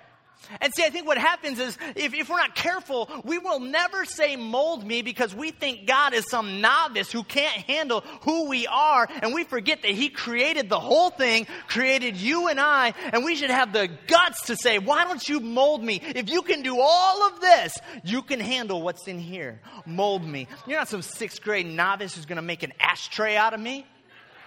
And 0.61 0.73
see, 0.73 0.83
I 0.83 0.89
think 0.89 1.07
what 1.07 1.17
happens 1.17 1.59
is 1.59 1.77
if, 1.95 2.13
if, 2.13 2.29
we're 2.29 2.37
not 2.37 2.55
careful, 2.55 3.09
we 3.23 3.37
will 3.37 3.59
never 3.59 4.05
say 4.05 4.35
mold 4.35 4.85
me 4.85 5.01
because 5.01 5.33
we 5.33 5.51
think 5.51 5.87
God 5.87 6.13
is 6.13 6.29
some 6.29 6.61
novice 6.61 7.11
who 7.11 7.23
can't 7.23 7.53
handle 7.63 8.01
who 8.21 8.49
we 8.49 8.67
are. 8.67 9.07
And 9.21 9.33
we 9.33 9.43
forget 9.43 9.81
that 9.81 9.91
He 9.91 10.09
created 10.09 10.69
the 10.69 10.79
whole 10.79 11.09
thing, 11.09 11.47
created 11.67 12.17
you 12.17 12.49
and 12.49 12.59
I, 12.59 12.93
and 13.11 13.23
we 13.23 13.35
should 13.35 13.49
have 13.49 13.73
the 13.73 13.89
guts 14.07 14.47
to 14.47 14.55
say, 14.55 14.79
why 14.79 15.05
don't 15.05 15.27
you 15.27 15.39
mold 15.39 15.83
me? 15.83 16.01
If 16.03 16.29
you 16.29 16.41
can 16.41 16.61
do 16.61 16.79
all 16.79 17.27
of 17.27 17.39
this, 17.39 17.77
you 18.03 18.21
can 18.21 18.39
handle 18.39 18.81
what's 18.81 19.07
in 19.07 19.19
here. 19.19 19.61
Mold 19.85 20.25
me. 20.25 20.47
You're 20.67 20.79
not 20.79 20.89
some 20.89 21.01
sixth 21.01 21.41
grade 21.41 21.65
novice 21.65 22.15
who's 22.15 22.25
going 22.25 22.37
to 22.37 22.41
make 22.41 22.63
an 22.63 22.73
ashtray 22.79 23.35
out 23.35 23.53
of 23.53 23.59
me. 23.59 23.85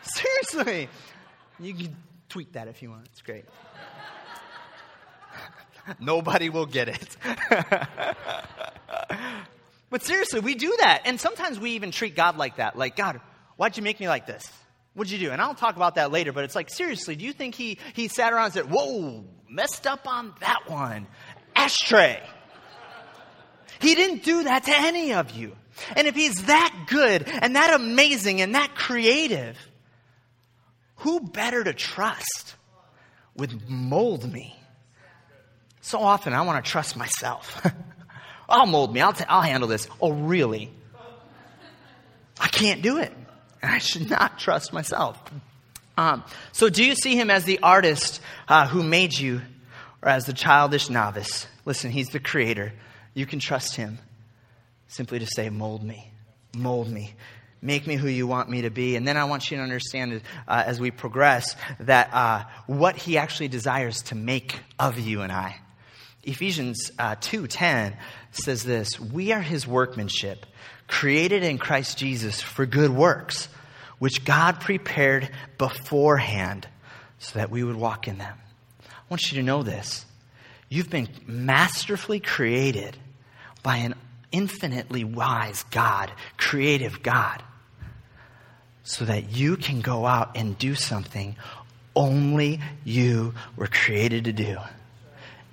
Seriously. 0.02 0.88
You 1.58 1.74
can 1.74 1.96
tweet 2.28 2.52
that 2.52 2.68
if 2.68 2.82
you 2.82 2.90
want. 2.90 3.06
It's 3.06 3.22
great. 3.22 3.44
Nobody 6.00 6.48
will 6.48 6.66
get 6.66 6.88
it. 6.88 7.16
but 9.90 10.02
seriously, 10.02 10.40
we 10.40 10.54
do 10.54 10.74
that. 10.80 11.02
And 11.04 11.20
sometimes 11.20 11.58
we 11.60 11.72
even 11.72 11.90
treat 11.90 12.16
God 12.16 12.36
like 12.36 12.56
that. 12.56 12.76
Like, 12.76 12.96
God, 12.96 13.20
why'd 13.56 13.76
you 13.76 13.82
make 13.82 14.00
me 14.00 14.08
like 14.08 14.26
this? 14.26 14.44
What'd 14.94 15.10
you 15.10 15.18
do? 15.18 15.30
And 15.30 15.42
I'll 15.42 15.54
talk 15.54 15.76
about 15.76 15.96
that 15.96 16.10
later, 16.10 16.32
but 16.32 16.44
it's 16.44 16.54
like, 16.54 16.70
seriously, 16.70 17.16
do 17.16 17.24
you 17.24 17.32
think 17.32 17.54
he, 17.54 17.78
he 17.94 18.08
sat 18.08 18.32
around 18.32 18.46
and 18.46 18.54
said, 18.54 18.70
Whoa, 18.70 19.24
messed 19.48 19.86
up 19.86 20.08
on 20.08 20.34
that 20.40 20.68
one. 20.68 21.06
Ashtray. 21.54 22.22
He 23.80 23.94
didn't 23.94 24.24
do 24.24 24.44
that 24.44 24.64
to 24.64 24.72
any 24.74 25.12
of 25.12 25.32
you. 25.32 25.54
And 25.94 26.06
if 26.06 26.14
he's 26.14 26.46
that 26.46 26.86
good 26.88 27.28
and 27.28 27.56
that 27.56 27.74
amazing 27.74 28.40
and 28.40 28.54
that 28.54 28.74
creative, 28.74 29.58
who 30.96 31.20
better 31.20 31.62
to 31.62 31.74
trust 31.74 32.56
would 33.36 33.68
mold 33.68 34.30
me? 34.32 34.58
So 35.86 36.00
often 36.00 36.32
I 36.32 36.42
want 36.42 36.64
to 36.64 36.68
trust 36.68 36.96
myself. 36.96 37.64
I'll 38.48 38.66
mold 38.66 38.92
me. 38.92 39.00
I'll, 39.00 39.12
t- 39.12 39.24
I'll 39.28 39.40
handle 39.40 39.68
this. 39.68 39.86
Oh, 40.00 40.10
really? 40.10 40.68
I 42.40 42.48
can't 42.48 42.82
do 42.82 42.98
it. 42.98 43.12
And 43.62 43.70
I 43.70 43.78
should 43.78 44.10
not 44.10 44.36
trust 44.36 44.72
myself. 44.72 45.16
Um, 45.96 46.24
so, 46.50 46.68
do 46.70 46.84
you 46.84 46.96
see 46.96 47.14
him 47.14 47.30
as 47.30 47.44
the 47.44 47.60
artist 47.60 48.20
uh, 48.48 48.66
who 48.66 48.82
made 48.82 49.16
you 49.16 49.42
or 50.02 50.08
as 50.08 50.26
the 50.26 50.32
childish 50.32 50.90
novice? 50.90 51.46
Listen, 51.64 51.92
he's 51.92 52.08
the 52.08 52.18
creator. 52.18 52.72
You 53.14 53.24
can 53.24 53.38
trust 53.38 53.76
him 53.76 54.00
simply 54.88 55.20
to 55.20 55.26
say, 55.26 55.50
Mold 55.50 55.84
me, 55.84 56.10
mold 56.56 56.90
me, 56.90 57.14
make 57.62 57.86
me 57.86 57.94
who 57.94 58.08
you 58.08 58.26
want 58.26 58.50
me 58.50 58.62
to 58.62 58.70
be. 58.70 58.96
And 58.96 59.06
then 59.06 59.16
I 59.16 59.26
want 59.26 59.52
you 59.52 59.58
to 59.58 59.62
understand 59.62 60.20
uh, 60.48 60.64
as 60.66 60.80
we 60.80 60.90
progress 60.90 61.54
that 61.78 62.12
uh, 62.12 62.42
what 62.66 62.96
he 62.96 63.18
actually 63.18 63.48
desires 63.48 64.02
to 64.02 64.16
make 64.16 64.58
of 64.80 64.98
you 64.98 65.22
and 65.22 65.30
I. 65.30 65.60
Ephesians 66.26 66.90
uh, 66.98 67.14
2:10 67.16 67.96
says 68.32 68.64
this, 68.64 68.98
"We 68.98 69.32
are 69.32 69.40
his 69.40 69.66
workmanship, 69.66 70.44
created 70.88 71.42
in 71.42 71.56
Christ 71.56 71.96
Jesus 71.96 72.40
for 72.40 72.66
good 72.66 72.90
works, 72.90 73.48
which 73.98 74.24
God 74.24 74.60
prepared 74.60 75.30
beforehand 75.56 76.66
so 77.18 77.38
that 77.38 77.50
we 77.50 77.62
would 77.62 77.76
walk 77.76 78.08
in 78.08 78.18
them." 78.18 78.36
I 78.82 79.02
want 79.08 79.30
you 79.30 79.38
to 79.38 79.44
know 79.44 79.62
this. 79.62 80.04
You've 80.68 80.90
been 80.90 81.08
masterfully 81.26 82.18
created 82.18 82.96
by 83.62 83.76
an 83.76 83.94
infinitely 84.32 85.04
wise 85.04 85.64
God, 85.70 86.10
creative 86.36 87.04
God, 87.04 87.42
so 88.82 89.04
that 89.04 89.30
you 89.30 89.56
can 89.56 89.80
go 89.80 90.06
out 90.06 90.36
and 90.36 90.58
do 90.58 90.74
something 90.74 91.36
only 91.94 92.60
you 92.84 93.32
were 93.56 93.68
created 93.68 94.24
to 94.24 94.32
do 94.32 94.58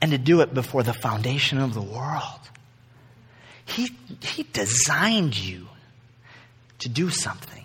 and 0.04 0.12
to 0.12 0.18
do 0.18 0.42
it 0.42 0.54
before 0.54 0.84
the 0.84 0.92
foundation 0.92 1.60
of 1.60 1.74
the 1.74 1.82
world. 1.82 2.42
He, 3.64 3.90
he 4.22 4.44
designed 4.44 5.40
you 5.40 5.70
to 6.80 6.90
do 6.90 7.10
something. 7.10 7.64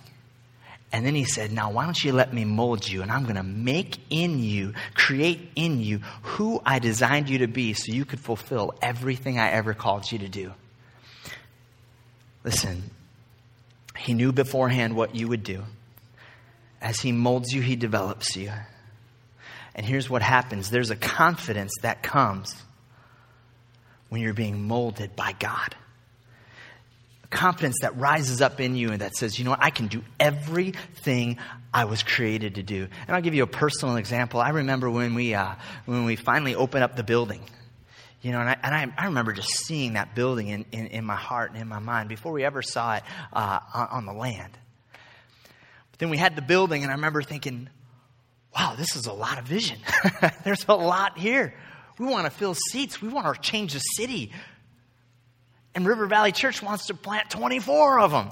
And 0.93 1.05
then 1.05 1.17
he 1.17 1.25
said, 1.25 1.51
Now, 1.51 1.73
why 1.73 1.85
don't 1.85 2.01
you 2.01 2.13
let 2.13 2.33
me 2.33 2.45
mold 2.45 2.89
you? 2.89 3.03
And 3.03 3.11
I'm 3.11 3.25
going 3.25 3.35
to 3.35 3.43
make 3.43 3.99
in 4.09 4.39
you, 4.39 4.75
create 4.95 5.51
in 5.57 5.81
you 5.81 5.99
who 6.23 6.63
I 6.65 6.79
designed 6.79 7.29
you 7.29 7.39
to 7.39 7.49
be 7.49 7.73
so 7.73 7.93
you 7.93 8.05
could 8.05 8.21
fulfill 8.21 8.73
everything 8.81 9.41
I 9.41 9.51
ever 9.51 9.75
called 9.75 10.13
you 10.13 10.21
to 10.21 10.29
do. 10.29 10.53
Listen, 12.45 12.85
he 13.97 14.15
knew 14.15 14.31
beforehand 14.31 14.95
what 14.95 15.17
you 15.17 15.27
would 15.27 15.43
do. 15.43 15.65
As 16.81 17.01
he 17.01 17.11
molds 17.11 17.53
you, 17.53 17.63
he 17.63 17.75
develops 17.75 18.37
you. 18.37 18.53
And 19.79 19.87
here's 19.87 20.11
what 20.11 20.23
happens 20.23 20.71
there's 20.71 20.91
a 20.91 20.97
confidence 20.97 21.73
that 21.83 22.03
comes 22.03 22.53
when 24.09 24.21
you're 24.21 24.35
being 24.35 24.67
molded 24.67 25.15
by 25.15 25.37
God. 25.39 25.77
A 27.23 27.29
confidence 27.29 27.77
that 27.83 27.97
rises 27.97 28.43
up 28.43 28.61
in 28.61 28.75
you 28.75 28.91
and 28.91 29.03
that 29.03 29.15
says, 29.15 29.39
you 29.39 29.45
know 29.45 29.53
what, 29.53 29.63
I 29.63 29.71
can 29.71 29.87
do 29.87 30.03
everything 30.19 31.39
I 31.73 31.85
was 31.85 32.03
created 32.03 32.57
to 32.57 32.65
do. 32.65 32.89
And 33.07 33.15
I'll 33.15 33.23
give 33.23 33.35
you 33.35 33.45
a 33.45 33.49
personal 33.49 33.97
example. 33.97 34.41
I 34.41 34.49
remember 34.49 34.91
when 34.91 35.15
we, 35.15 35.35
uh, 35.35 35.55
when 35.85 36.05
we 36.05 36.17
finally 36.17 36.57
opened 36.57 36.83
up 36.83 36.97
the 36.97 37.05
building. 37.05 37.43
You 38.21 38.33
know, 38.33 38.41
and 38.41 38.51
I, 38.51 38.57
and 38.65 38.75
I, 38.75 39.03
I 39.05 39.05
remember 39.07 39.33
just 39.33 39.51
seeing 39.51 39.93
that 39.93 40.13
building 40.17 40.49
in, 40.49 40.65
in, 40.73 40.89
in, 40.89 41.05
my 41.05 41.15
heart 41.15 41.53
and 41.53 41.61
in 41.63 41.69
my 41.69 41.79
mind 41.79 42.09
before 42.09 42.33
we 42.33 42.43
ever 42.43 42.63
saw 42.63 42.97
it 42.97 43.05
uh, 43.33 43.61
on, 43.73 43.89
on 43.89 44.07
the 44.07 44.13
land. 44.13 44.59
But 45.93 46.01
then 46.01 46.11
we 46.11 46.17
had 46.17 46.35
the 46.35 46.43
building, 46.43 46.83
and 46.83 46.91
I 46.91 46.97
remember 46.97 47.23
thinking, 47.23 47.69
wow, 48.55 48.75
this 48.77 48.97
is 48.97 49.07
a 49.07 49.13
lot 49.13 49.39
of 49.39 49.45
vision. 49.45 49.79
There's 50.45 50.65
a 50.69 50.75
lot 50.75 51.19
here. 51.19 51.55
We 51.99 52.07
want 52.07 52.27
to 52.27 52.31
fill 52.31 52.55
seats. 52.55 53.03
We 53.03 53.09
want 53.09 53.35
to 53.35 53.41
change 53.41 53.73
the 53.73 53.81
city. 53.81 54.33
And 55.75 55.87
River 55.87 56.07
Valley 56.07 56.33
Church 56.33 56.63
wants 56.63 56.87
to 56.87 56.95
plant 56.95 57.31
24 57.31 58.01
of 58.01 58.11
them. 58.11 58.31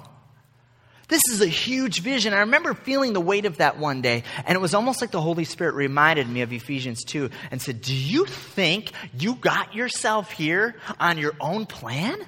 This 1.08 1.22
is 1.30 1.40
a 1.40 1.46
huge 1.46 2.00
vision. 2.00 2.32
I 2.32 2.40
remember 2.40 2.74
feeling 2.74 3.12
the 3.12 3.20
weight 3.20 3.44
of 3.44 3.58
that 3.58 3.78
one 3.78 4.02
day, 4.02 4.24
and 4.44 4.56
it 4.56 4.60
was 4.60 4.74
almost 4.74 5.00
like 5.00 5.12
the 5.12 5.20
Holy 5.20 5.44
Spirit 5.44 5.74
reminded 5.74 6.28
me 6.28 6.40
of 6.42 6.52
Ephesians 6.52 7.04
2 7.04 7.30
and 7.52 7.62
said, 7.62 7.80
Do 7.80 7.94
you 7.94 8.26
think 8.26 8.90
you 9.16 9.36
got 9.36 9.74
yourself 9.74 10.32
here 10.32 10.74
on 10.98 11.18
your 11.18 11.34
own 11.40 11.66
plan? 11.66 12.18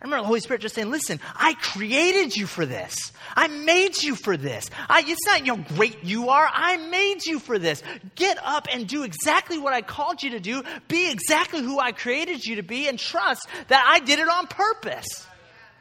I 0.00 0.04
remember 0.04 0.22
the 0.22 0.26
Holy 0.28 0.40
Spirit 0.40 0.62
just 0.62 0.74
saying, 0.74 0.90
listen, 0.90 1.20
I 1.34 1.54
created 1.54 2.36
you 2.36 2.46
for 2.46 2.66
this. 2.66 3.12
I 3.34 3.48
made 3.48 4.02
you 4.02 4.14
for 4.14 4.36
this. 4.36 4.70
I, 4.88 5.02
it's 5.06 5.26
not 5.26 5.46
how 5.46 5.56
great 5.74 6.04
you 6.04 6.28
are. 6.28 6.48
I 6.52 6.76
made 6.76 7.24
you 7.24 7.38
for 7.38 7.58
this. 7.58 7.82
Get 8.14 8.38
up 8.42 8.68
and 8.70 8.86
do 8.86 9.04
exactly 9.04 9.58
what 9.58 9.72
I 9.72 9.80
called 9.80 10.22
you 10.22 10.30
to 10.30 10.40
do. 10.40 10.62
Be 10.88 11.10
exactly 11.10 11.62
who 11.62 11.80
I 11.80 11.92
created 11.92 12.44
you 12.44 12.56
to 12.56 12.62
be 12.62 12.88
and 12.88 12.98
trust 12.98 13.48
that 13.68 13.84
I 13.88 14.00
did 14.00 14.18
it 14.18 14.28
on 14.28 14.46
purpose. 14.46 15.26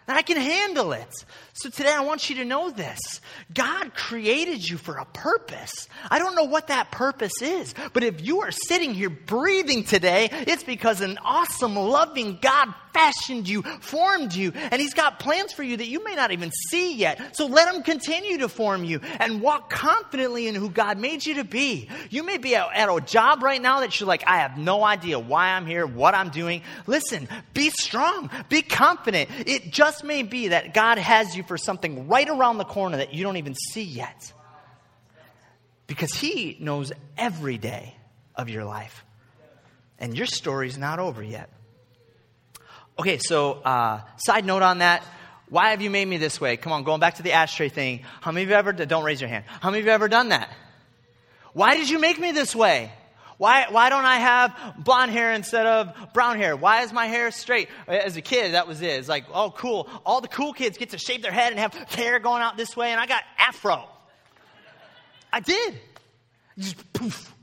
I 0.07 0.21
can 0.21 0.38
handle 0.38 0.93
it. 0.93 1.25
So 1.53 1.69
today 1.69 1.93
I 1.93 2.01
want 2.01 2.29
you 2.29 2.35
to 2.38 2.45
know 2.45 2.69
this. 2.69 3.00
God 3.53 3.95
created 3.95 4.67
you 4.67 4.77
for 4.77 4.97
a 4.97 5.05
purpose. 5.05 5.88
I 6.12 6.19
don't 6.19 6.35
know 6.35 6.43
what 6.43 6.67
that 6.67 6.91
purpose 6.91 7.41
is, 7.41 7.74
but 7.93 8.03
if 8.03 8.25
you 8.25 8.41
are 8.41 8.51
sitting 8.51 8.93
here 8.93 9.09
breathing 9.09 9.83
today, 9.85 10.29
it's 10.31 10.63
because 10.63 11.00
an 11.00 11.17
awesome, 11.24 11.75
loving 11.75 12.39
God 12.41 12.74
fashioned 12.93 13.47
you, 13.47 13.62
formed 13.62 14.33
you, 14.33 14.51
and 14.55 14.81
He's 14.81 14.93
got 14.93 15.19
plans 15.19 15.53
for 15.53 15.63
you 15.63 15.77
that 15.77 15.88
you 15.88 16.03
may 16.03 16.15
not 16.15 16.31
even 16.31 16.51
see 16.69 16.95
yet. 16.95 17.35
So 17.35 17.45
let 17.45 17.74
Him 17.74 17.83
continue 17.83 18.39
to 18.39 18.50
form 18.50 18.83
you 18.83 19.00
and 19.19 19.41
walk 19.41 19.69
confidently 19.69 20.47
in 20.47 20.55
who 20.55 20.69
God 20.69 20.97
made 20.97 21.25
you 21.25 21.35
to 21.35 21.43
be. 21.45 21.89
You 22.09 22.24
may 22.24 22.38
be 22.38 22.55
at 22.55 22.89
a 22.89 23.01
job 23.01 23.43
right 23.43 23.62
now 23.62 23.79
that 23.79 23.97
you're 24.00 24.07
like, 24.07 24.24
I 24.27 24.38
have 24.38 24.57
no 24.57 24.83
idea 24.83 25.19
why 25.19 25.51
I'm 25.51 25.65
here, 25.65 25.88
what 25.88 26.15
I'm 26.15 26.29
doing. 26.29 26.63
Listen, 26.85 27.29
be 27.53 27.69
strong, 27.69 28.29
be 28.50 28.62
confident. 28.62 29.29
It 29.45 29.71
just 29.71 29.94
may 30.03 30.23
be 30.23 30.49
that 30.49 30.73
God 30.73 30.97
has 30.97 31.35
you 31.35 31.43
for 31.43 31.57
something 31.57 32.07
right 32.07 32.27
around 32.27 32.57
the 32.57 32.65
corner 32.65 32.97
that 32.97 33.13
you 33.13 33.23
don't 33.23 33.37
even 33.37 33.55
see 33.55 33.83
yet. 33.83 34.31
Because 35.87 36.13
He 36.13 36.57
knows 36.59 36.91
every 37.17 37.57
day 37.57 37.95
of 38.35 38.49
your 38.49 38.65
life. 38.65 39.05
And 39.99 40.17
your 40.17 40.27
story's 40.27 40.77
not 40.77 40.99
over 40.99 41.23
yet. 41.23 41.49
Okay, 42.97 43.17
so 43.17 43.53
uh, 43.53 44.01
side 44.17 44.45
note 44.45 44.61
on 44.61 44.79
that. 44.79 45.03
Why 45.49 45.71
have 45.71 45.81
you 45.81 45.89
made 45.89 46.07
me 46.07 46.17
this 46.17 46.41
way? 46.41 46.57
Come 46.57 46.73
on, 46.73 46.83
going 46.83 46.99
back 46.99 47.15
to 47.15 47.23
the 47.23 47.33
ashtray 47.33 47.69
thing. 47.69 48.01
How 48.21 48.31
many 48.31 48.43
of 48.43 48.49
you 48.49 48.55
ever, 48.55 48.73
don't 48.73 49.03
raise 49.03 49.21
your 49.21 49.29
hand. 49.29 49.45
How 49.47 49.69
many 49.69 49.81
of 49.81 49.85
you 49.85 49.91
ever 49.91 50.07
done 50.07 50.29
that? 50.29 50.49
Why 51.53 51.77
did 51.77 51.89
you 51.89 51.99
make 51.99 52.19
me 52.19 52.31
this 52.31 52.55
way? 52.55 52.91
Why, 53.37 53.65
why 53.69 53.89
don't 53.89 54.05
I 54.05 54.17
have 54.17 54.75
blonde 54.77 55.11
hair 55.11 55.33
instead 55.33 55.65
of 55.65 55.93
brown 56.13 56.37
hair? 56.37 56.55
Why 56.55 56.83
is 56.83 56.93
my 56.93 57.05
hair 57.07 57.31
straight? 57.31 57.67
As 57.87 58.15
a 58.15 58.21
kid, 58.21 58.53
that 58.53 58.67
was 58.67 58.81
it. 58.81 58.91
It's 58.91 59.09
like, 59.09 59.25
oh, 59.33 59.51
cool. 59.51 59.89
All 60.05 60.21
the 60.21 60.29
cool 60.29 60.53
kids 60.53 60.77
get 60.77 60.91
to 60.91 60.97
shape 60.97 61.21
their 61.21 61.33
head 61.33 61.51
and 61.51 61.59
have 61.59 61.73
hair 61.73 62.19
going 62.19 62.41
out 62.41 62.55
this 62.55 62.77
way, 62.77 62.91
and 62.91 62.99
I 62.99 63.07
got 63.07 63.23
afro. 63.37 63.83
I 65.33 65.41
did. 65.41 65.79
Just 66.57 66.93
poof. 66.93 67.33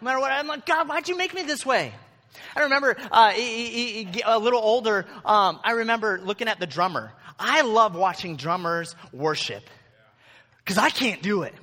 No 0.00 0.06
matter 0.06 0.20
what, 0.20 0.32
I'm 0.32 0.46
like, 0.46 0.66
God, 0.66 0.86
why'd 0.86 1.08
you 1.08 1.16
make 1.16 1.32
me 1.32 1.44
this 1.44 1.64
way? 1.64 1.94
I 2.54 2.64
remember 2.64 2.96
uh, 3.10 3.30
he, 3.30 4.04
he, 4.04 4.22
a 4.24 4.38
little 4.38 4.60
older, 4.60 5.06
um, 5.24 5.60
I 5.64 5.72
remember 5.72 6.20
looking 6.22 6.48
at 6.48 6.60
the 6.60 6.66
drummer. 6.66 7.12
I 7.38 7.62
love 7.62 7.96
watching 7.96 8.36
drummers 8.36 8.94
worship 9.12 9.64
because 10.58 10.76
I 10.76 10.90
can't 10.90 11.22
do 11.22 11.42
it. 11.42 11.54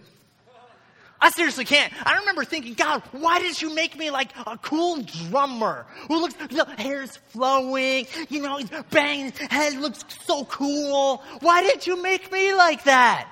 I 1.22 1.30
seriously 1.30 1.66
can't. 1.66 1.94
I 2.06 2.18
remember 2.18 2.44
thinking, 2.44 2.74
God, 2.74 3.04
why 3.12 3.40
did 3.40 3.62
you 3.62 3.74
make 3.75 3.96
me 3.96 4.10
like 4.10 4.30
a 4.48 4.58
cool 4.58 5.04
drummer 5.04 5.86
who 6.08 6.20
looks, 6.20 6.36
know, 6.51 6.66
hair's 6.78 7.16
flowing, 7.18 8.08
you 8.30 8.42
know, 8.42 8.58
he's 8.58 8.72
banging, 8.90 9.32
his 9.32 9.38
head 9.50 9.74
looks 9.75 10.04
so 10.25 10.46
cool. 10.46 11.24
Why 11.42 11.62
did 11.62 11.86
you 11.86 12.01
make 12.01 12.32
me 12.32 12.56
like 12.56 12.86
that? 12.86 13.30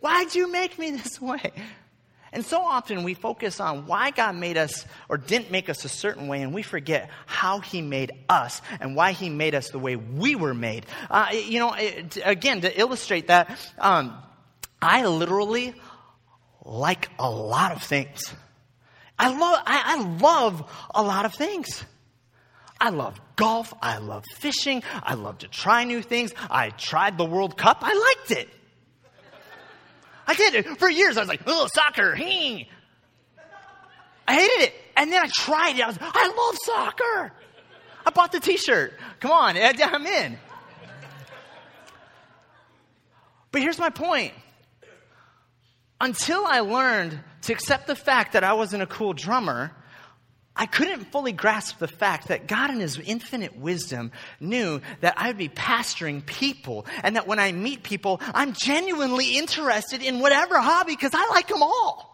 Why'd 0.00 0.34
you 0.34 0.50
make 0.50 0.78
me 0.78 0.90
this 0.96 1.20
way? 1.20 1.52
And 2.32 2.46
so 2.46 2.62
often 2.62 3.02
we 3.02 3.14
focus 3.14 3.58
on 3.58 3.86
why 3.86 4.12
God 4.12 4.36
made 4.36 4.56
us 4.56 4.86
or 5.08 5.18
didn't 5.18 5.50
make 5.50 5.68
us 5.68 5.84
a 5.84 5.88
certain 5.88 6.28
way, 6.28 6.42
and 6.42 6.54
we 6.54 6.62
forget 6.62 7.10
how 7.26 7.58
He 7.58 7.82
made 7.82 8.12
us 8.28 8.62
and 8.80 8.94
why 8.94 9.12
He 9.12 9.28
made 9.28 9.54
us 9.54 9.70
the 9.70 9.80
way 9.80 9.96
we 9.96 10.36
were 10.36 10.54
made. 10.54 10.86
Uh, 11.10 11.26
you 11.32 11.58
know, 11.58 11.74
it, 11.74 12.18
again, 12.24 12.60
to 12.60 12.80
illustrate 12.80 13.26
that, 13.26 13.58
um, 13.78 14.16
I 14.80 15.04
literally 15.06 15.74
like 16.70 17.10
a 17.18 17.28
lot 17.28 17.72
of 17.72 17.82
things. 17.82 18.32
I 19.18 19.28
love, 19.28 19.62
I, 19.66 19.82
I 19.84 20.18
love 20.18 20.70
a 20.94 21.02
lot 21.02 21.26
of 21.26 21.34
things. 21.34 21.84
I 22.80 22.90
love 22.90 23.20
golf. 23.36 23.74
I 23.82 23.98
love 23.98 24.24
fishing. 24.38 24.82
I 25.02 25.14
love 25.14 25.38
to 25.38 25.48
try 25.48 25.84
new 25.84 26.00
things. 26.00 26.32
I 26.48 26.70
tried 26.70 27.18
the 27.18 27.24
World 27.24 27.58
Cup. 27.58 27.78
I 27.82 27.92
liked 27.92 28.40
it. 28.40 28.48
I 30.26 30.34
did 30.34 30.54
it 30.54 30.78
for 30.78 30.88
years. 30.88 31.16
I 31.16 31.20
was 31.20 31.28
like, 31.28 31.42
oh, 31.46 31.68
soccer, 31.74 32.14
hey. 32.14 32.68
I 34.28 34.34
hated 34.34 34.68
it. 34.68 34.74
And 34.96 35.12
then 35.12 35.20
I 35.20 35.26
tried 35.26 35.76
it. 35.76 35.82
I 35.82 35.88
was, 35.88 35.98
I 36.00 36.28
love 36.28 36.56
soccer. 36.64 37.32
I 38.06 38.10
bought 38.10 38.30
the 38.30 38.38
t-shirt. 38.40 38.94
Come 39.18 39.32
on, 39.32 39.56
I'm 39.56 40.06
in. 40.06 40.38
But 43.50 43.60
here's 43.60 43.78
my 43.78 43.90
point. 43.90 44.32
Until 46.00 46.44
I 46.46 46.60
learned 46.60 47.18
to 47.42 47.52
accept 47.52 47.86
the 47.86 47.96
fact 47.96 48.32
that 48.32 48.44
I 48.44 48.54
wasn't 48.54 48.82
a 48.82 48.86
cool 48.86 49.12
drummer, 49.12 49.72
I 50.56 50.66
couldn't 50.66 51.04
fully 51.12 51.32
grasp 51.32 51.78
the 51.78 51.88
fact 51.88 52.28
that 52.28 52.46
God, 52.46 52.70
in 52.70 52.80
His 52.80 52.98
infinite 52.98 53.56
wisdom, 53.56 54.10
knew 54.40 54.80
that 55.00 55.14
I'd 55.16 55.38
be 55.38 55.48
pastoring 55.48 56.24
people 56.24 56.86
and 57.02 57.16
that 57.16 57.26
when 57.26 57.38
I 57.38 57.52
meet 57.52 57.82
people, 57.82 58.20
I'm 58.34 58.52
genuinely 58.54 59.38
interested 59.38 60.02
in 60.02 60.20
whatever 60.20 60.58
hobby 60.58 60.92
because 60.92 61.12
I 61.14 61.28
like 61.30 61.48
them 61.48 61.62
all. 61.62 62.10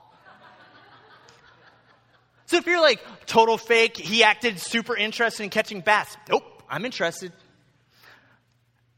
So 2.46 2.56
if 2.56 2.66
you're 2.66 2.80
like 2.80 3.00
total 3.26 3.58
fake, 3.58 3.96
he 3.96 4.22
acted 4.22 4.60
super 4.60 4.96
interested 4.96 5.42
in 5.42 5.50
catching 5.50 5.80
bats. 5.80 6.16
Nope, 6.28 6.62
I'm 6.68 6.84
interested. 6.84 7.32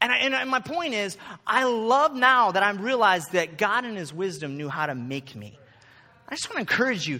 And, 0.01 0.11
I, 0.11 0.17
and 0.17 0.49
my 0.49 0.61
point 0.61 0.93
is, 0.93 1.17
I 1.45 1.65
love 1.65 2.15
now 2.15 2.51
that 2.51 2.63
I'm 2.63 2.81
realized 2.81 3.33
that 3.33 3.57
God 3.57 3.83
in 3.83 3.95
His 3.95 4.13
wisdom 4.13 4.55
knew 4.55 4.69
how 4.69 4.85
to 4.85 4.95
make 4.95 5.35
me. 5.35 5.57
I 6.27 6.35
just 6.35 6.49
want 6.49 6.55
to 6.55 6.61
encourage 6.61 7.07
you 7.07 7.19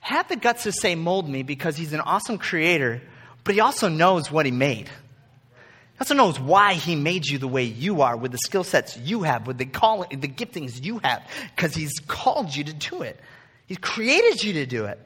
have 0.00 0.28
the 0.28 0.36
guts 0.36 0.62
to 0.62 0.72
say, 0.72 0.94
mold 0.94 1.28
me, 1.28 1.42
because 1.42 1.76
He's 1.76 1.92
an 1.92 2.00
awesome 2.00 2.38
creator, 2.38 3.02
but 3.44 3.54
He 3.54 3.60
also 3.60 3.88
knows 3.88 4.30
what 4.30 4.46
He 4.46 4.52
made. 4.52 4.88
He 4.88 5.98
also 6.00 6.14
knows 6.14 6.40
why 6.40 6.72
He 6.72 6.96
made 6.96 7.26
you 7.26 7.36
the 7.36 7.48
way 7.48 7.64
you 7.64 8.00
are, 8.00 8.16
with 8.16 8.32
the 8.32 8.38
skill 8.38 8.64
sets 8.64 8.96
you 8.96 9.24
have, 9.24 9.46
with 9.46 9.58
the, 9.58 9.66
call, 9.66 10.06
the 10.08 10.28
giftings 10.28 10.82
you 10.82 11.00
have, 11.00 11.22
because 11.54 11.74
He's 11.74 11.98
called 12.06 12.54
you 12.56 12.64
to 12.64 12.72
do 12.72 13.02
it. 13.02 13.20
He's 13.66 13.78
created 13.78 14.42
you 14.42 14.54
to 14.54 14.66
do 14.66 14.86
it. 14.86 14.98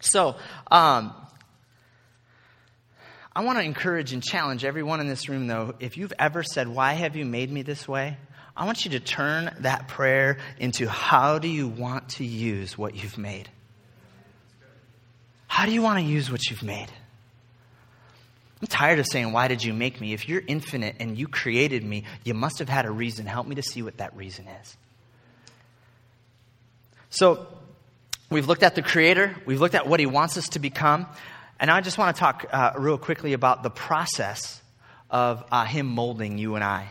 So, 0.00 0.34
um, 0.72 1.14
I 3.34 3.44
want 3.44 3.58
to 3.58 3.64
encourage 3.64 4.12
and 4.12 4.22
challenge 4.22 4.64
everyone 4.64 5.00
in 5.00 5.08
this 5.08 5.28
room, 5.28 5.46
though, 5.46 5.74
if 5.78 5.96
you've 5.96 6.12
ever 6.18 6.42
said, 6.42 6.66
Why 6.68 6.94
have 6.94 7.16
you 7.16 7.24
made 7.24 7.50
me 7.50 7.62
this 7.62 7.86
way? 7.86 8.16
I 8.56 8.64
want 8.64 8.84
you 8.84 8.90
to 8.92 9.00
turn 9.00 9.54
that 9.60 9.88
prayer 9.88 10.38
into 10.58 10.88
how 10.88 11.38
do 11.38 11.48
you 11.48 11.68
want 11.68 12.10
to 12.10 12.24
use 12.24 12.76
what 12.76 12.94
you've 12.94 13.18
made? 13.18 13.48
How 15.46 15.66
do 15.66 15.72
you 15.72 15.82
want 15.82 15.98
to 16.00 16.04
use 16.04 16.30
what 16.30 16.44
you've 16.50 16.62
made? 16.62 16.88
I'm 18.60 18.66
tired 18.66 18.98
of 18.98 19.06
saying, 19.06 19.32
Why 19.32 19.46
did 19.46 19.62
you 19.62 19.72
make 19.72 20.00
me? 20.00 20.12
If 20.12 20.28
you're 20.28 20.42
infinite 20.46 20.96
and 20.98 21.16
you 21.16 21.28
created 21.28 21.84
me, 21.84 22.04
you 22.24 22.34
must 22.34 22.58
have 22.58 22.68
had 22.68 22.84
a 22.84 22.90
reason. 22.90 23.26
Help 23.26 23.46
me 23.46 23.54
to 23.54 23.62
see 23.62 23.82
what 23.82 23.98
that 23.98 24.14
reason 24.16 24.48
is. 24.48 24.76
So, 27.10 27.46
we've 28.28 28.48
looked 28.48 28.62
at 28.64 28.74
the 28.74 28.82
Creator, 28.82 29.36
we've 29.46 29.60
looked 29.60 29.74
at 29.76 29.86
what 29.86 30.00
He 30.00 30.06
wants 30.06 30.36
us 30.36 30.48
to 30.50 30.58
become. 30.58 31.06
And 31.60 31.70
I 31.70 31.82
just 31.82 31.98
want 31.98 32.16
to 32.16 32.20
talk 32.20 32.46
uh, 32.50 32.72
real 32.78 32.96
quickly 32.96 33.34
about 33.34 33.62
the 33.62 33.68
process 33.68 34.62
of 35.10 35.44
uh, 35.52 35.66
Him 35.66 35.86
molding 35.86 36.38
you 36.38 36.54
and 36.54 36.64
I. 36.64 36.88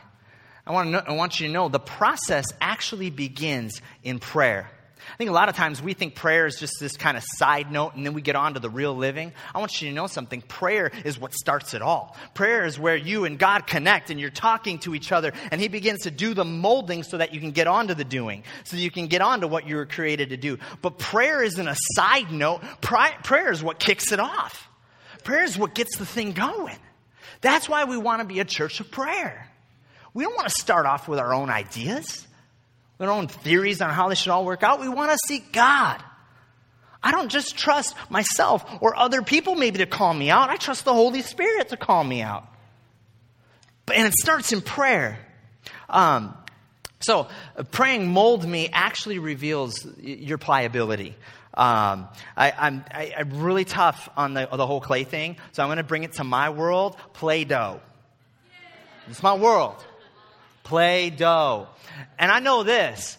I 0.65 0.71
want, 0.71 0.91
know, 0.91 1.01
I 1.05 1.13
want 1.13 1.39
you 1.39 1.47
to 1.47 1.53
know 1.53 1.69
the 1.69 1.79
process 1.79 2.45
actually 2.61 3.09
begins 3.09 3.81
in 4.03 4.19
prayer. 4.19 4.69
I 5.13 5.18
think 5.18 5.29
a 5.29 5.34
lot 5.34 5.50
of 5.50 5.56
times 5.56 5.82
we 5.82 5.94
think 5.94 6.15
prayer 6.15 6.46
is 6.46 6.58
just 6.58 6.74
this 6.79 6.98
kind 6.98 7.18
of 7.18 7.24
side 7.24 7.72
note 7.72 7.96
and 7.96 8.06
then 8.06 8.13
we 8.13 8.22
get 8.22 8.36
on 8.36 8.53
to 8.53 8.60
the 8.60 8.70
real 8.70 8.96
living. 8.96 9.34
I 9.53 9.60
want 9.60 9.82
you 9.82 9.89
to 9.89 9.96
know 9.96 10.08
something. 10.08 10.41
Prayer 10.41 10.91
is 11.06 11.20
what 11.20 11.34
starts 11.34 11.74
it 11.74 11.82
all. 11.82 12.15
Prayer 12.34 12.65
is 12.65 12.77
where 12.77 12.96
you 12.96 13.25
and 13.25 13.39
God 13.39 13.65
connect 13.65 14.10
and 14.10 14.20
you're 14.20 14.29
talking 14.29 14.79
to 14.79 14.94
each 14.94 15.12
other 15.12 15.34
and 15.51 15.62
He 15.62 15.68
begins 15.68 16.01
to 16.01 16.12
do 16.12 16.34
the 16.34 16.46
molding 16.46 17.03
so 17.03 17.18
that 17.18 17.34
you 17.34 17.39
can 17.39 17.51
get 17.51 17.68
on 17.68 17.88
to 17.88 17.96
the 17.96 18.03
doing, 18.03 18.44
so 18.63 18.77
you 18.77 18.91
can 18.91 19.08
get 19.08 19.22
on 19.22 19.41
to 19.41 19.48
what 19.48 19.68
you 19.68 19.77
were 19.77 19.86
created 19.86 20.29
to 20.29 20.38
do. 20.38 20.58
But 20.82 21.00
prayer 21.00 21.44
isn't 21.44 21.68
a 21.68 21.75
side 21.96 22.32
note, 22.32 22.62
prayer 22.82 23.51
is 23.51 23.63
what 23.63 23.79
kicks 23.79 24.12
it 24.12 24.20
off. 24.20 24.68
Prayer 25.24 25.44
is 25.44 25.58
what 25.58 25.75
gets 25.75 25.98
the 25.98 26.06
thing 26.06 26.32
going. 26.32 26.77
That's 27.42 27.70
why 27.70 27.85
we 27.85 27.98
want 27.98 28.22
to 28.22 28.27
be 28.27 28.40
a 28.40 28.46
church 28.46 28.79
of 28.79 28.92
prayer. 28.92 29.50
We 30.14 30.24
don't 30.24 30.35
want 30.35 30.48
to 30.48 30.62
start 30.62 30.85
off 30.85 31.07
with 31.07 31.20
our 31.20 31.33
own 31.33 31.50
ideas 31.50 32.25
our 33.00 33.09
own 33.09 33.27
theories 33.27 33.81
on 33.81 33.90
how 33.92 34.09
this 34.09 34.20
should 34.20 34.31
all 34.31 34.46
work 34.46 34.64
out. 34.64 34.79
We 34.79 34.90
want 34.90 35.12
to 35.12 35.18
seek 35.27 35.51
God. 35.53 36.01
I 37.01 37.12
don't 37.12 37.29
just 37.29 37.57
trust 37.57 37.96
myself 38.09 38.66
or 38.81 38.96
other 38.96 39.22
people 39.22 39.55
maybe 39.55 39.77
to 39.79 39.85
call 39.85 40.14
me 40.14 40.29
out. 40.29 40.50
I 40.50 40.57
trust 40.57 40.83
the 40.83 40.94
Holy 40.94 41.22
Spirit 41.22 41.70
to 41.70 41.77
call 41.77 42.03
me 42.03 42.22
out. 42.22 42.46
And 43.94 44.05
it 44.05 44.14
starts 44.14 44.51
in 44.51 44.62
prayer. 44.62 45.18
Um, 45.88 46.35
so, 47.00 47.29
uh, 47.55 47.64
praying 47.64 48.07
mold 48.07 48.46
me 48.46 48.70
actually 48.74 49.20
reveals 49.20 49.88
your 50.01 50.38
pliability. 50.38 51.16
Um, 51.53 52.09
I, 52.35 52.53
am 52.57 52.85
I, 52.92 53.14
am 53.18 53.42
really 53.42 53.66
tough 53.66 54.09
on 54.16 54.33
the, 54.33 54.48
the 54.51 54.68
whole 54.68 54.81
clay 54.81 55.05
thing, 55.05 55.38
so 55.53 55.64
I'm 55.64 55.70
going 55.70 55.77
to 55.77 55.83
bring 55.83 56.03
it 56.03 56.14
to 56.14 56.24
my 56.24 56.50
world 56.50 56.98
Play 57.14 57.46
Doh. 57.46 57.79
It's 59.07 59.24
my 59.24 59.33
world. 59.33 59.83
Play 60.70 61.10
Doh. 61.10 61.68
And 62.20 62.32
I 62.32 62.40
know 62.40 62.62
this. 62.62 63.18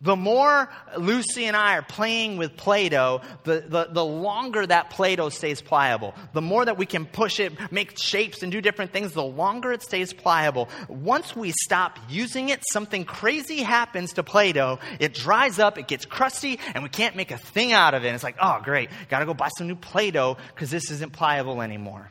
The 0.00 0.16
more 0.16 0.70
Lucy 0.96 1.44
and 1.44 1.54
I 1.54 1.76
are 1.76 1.82
playing 1.82 2.38
with 2.38 2.56
Play 2.56 2.88
Doh, 2.88 3.20
the, 3.44 3.62
the, 3.68 3.88
the, 3.90 4.02
longer 4.02 4.66
that 4.66 4.88
Play 4.88 5.14
Doh 5.14 5.28
stays 5.28 5.60
pliable. 5.60 6.14
The 6.32 6.40
more 6.40 6.64
that 6.64 6.78
we 6.78 6.86
can 6.86 7.04
push 7.04 7.38
it, 7.38 7.52
make 7.70 7.98
shapes, 7.98 8.42
and 8.42 8.50
do 8.50 8.62
different 8.62 8.94
things, 8.94 9.12
the 9.12 9.22
longer 9.22 9.72
it 9.72 9.82
stays 9.82 10.14
pliable. 10.14 10.70
Once 10.88 11.36
we 11.36 11.52
stop 11.64 11.98
using 12.08 12.48
it, 12.48 12.62
something 12.72 13.04
crazy 13.04 13.58
happens 13.58 14.14
to 14.14 14.22
Play 14.22 14.52
Doh. 14.52 14.78
It 14.98 15.12
dries 15.12 15.58
up, 15.58 15.76
it 15.76 15.86
gets 15.86 16.06
crusty, 16.06 16.58
and 16.74 16.82
we 16.82 16.88
can't 16.88 17.14
make 17.14 17.30
a 17.30 17.36
thing 17.36 17.72
out 17.74 17.92
of 17.92 18.02
it. 18.06 18.14
It's 18.14 18.24
like, 18.24 18.36
oh, 18.40 18.62
great, 18.64 18.88
gotta 19.10 19.26
go 19.26 19.34
buy 19.34 19.50
some 19.58 19.66
new 19.66 19.76
Play 19.76 20.12
Doh 20.12 20.38
because 20.54 20.70
this 20.70 20.90
isn't 20.90 21.12
pliable 21.12 21.60
anymore. 21.60 22.10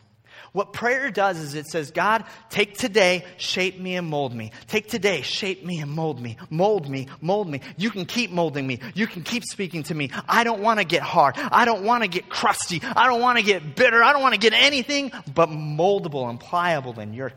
What 0.51 0.73
prayer 0.73 1.11
does 1.11 1.37
is 1.39 1.53
it 1.53 1.67
says, 1.67 1.91
God, 1.91 2.23
take 2.49 2.77
today, 2.77 3.25
shape 3.37 3.79
me 3.79 3.95
and 3.95 4.07
mold 4.07 4.33
me. 4.33 4.51
Take 4.67 4.87
today, 4.87 5.21
shape 5.21 5.63
me 5.63 5.79
and 5.79 5.91
mold 5.91 6.19
me. 6.21 6.37
Mold 6.49 6.89
me, 6.89 7.07
mold 7.21 7.47
me. 7.47 7.61
You 7.77 7.91
can 7.91 8.05
keep 8.05 8.31
molding 8.31 8.65
me. 8.65 8.79
You 8.95 9.05
can 9.05 9.21
keep 9.23 9.43
speaking 9.43 9.83
to 9.83 9.95
me. 9.95 10.09
I 10.27 10.43
don't 10.43 10.61
want 10.61 10.79
to 10.79 10.85
get 10.85 11.03
hard. 11.03 11.35
I 11.37 11.65
don't 11.65 11.83
want 11.83 12.03
to 12.03 12.09
get 12.09 12.29
crusty. 12.29 12.81
I 12.83 13.07
don't 13.07 13.21
want 13.21 13.37
to 13.37 13.43
get 13.43 13.75
bitter. 13.75 14.03
I 14.03 14.11
don't 14.11 14.21
want 14.21 14.33
to 14.33 14.39
get 14.39 14.53
anything 14.53 15.11
but 15.33 15.49
moldable 15.49 16.29
and 16.29 16.39
pliable 16.39 16.99
in 16.99 17.13
your, 17.13 17.31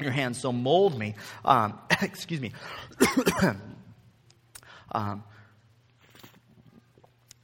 your 0.00 0.10
hands. 0.10 0.40
So 0.40 0.50
mold 0.50 0.98
me. 0.98 1.16
Um, 1.44 1.78
excuse 2.02 2.40
me. 2.40 2.52
um, 4.92 5.22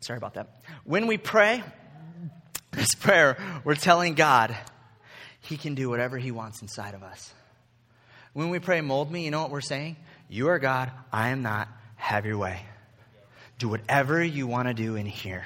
sorry 0.01 0.17
about 0.17 0.35
that. 0.35 0.63
When 0.85 1.07
we 1.07 1.19
pray, 1.19 1.63
this 2.73 2.95
prayer, 2.95 3.37
we're 3.65 3.75
telling 3.75 4.15
God, 4.15 4.57
he 5.41 5.57
can 5.57 5.75
do 5.75 5.89
whatever 5.89 6.19
He 6.19 6.31
wants 6.31 6.63
inside 6.63 6.95
of 6.95 7.03
us. 7.03 7.33
When 8.33 8.51
we 8.51 8.59
pray, 8.59 8.81
mold 8.81 9.11
me, 9.11 9.25
you 9.25 9.31
know 9.31 9.43
what 9.43 9.51
we're 9.51 9.61
saying? 9.61 9.97
You 10.29 10.49
are 10.49 10.59
God, 10.59 10.91
I 11.13 11.31
am 11.31 11.43
not. 11.43 11.69
Have 11.97 12.25
your 12.25 12.39
way. 12.39 12.61
Do 13.59 13.69
whatever 13.69 14.23
you 14.23 14.47
want 14.47 14.69
to 14.69 14.75
do 14.75 14.97
in 14.97 15.05
here. 15.05 15.45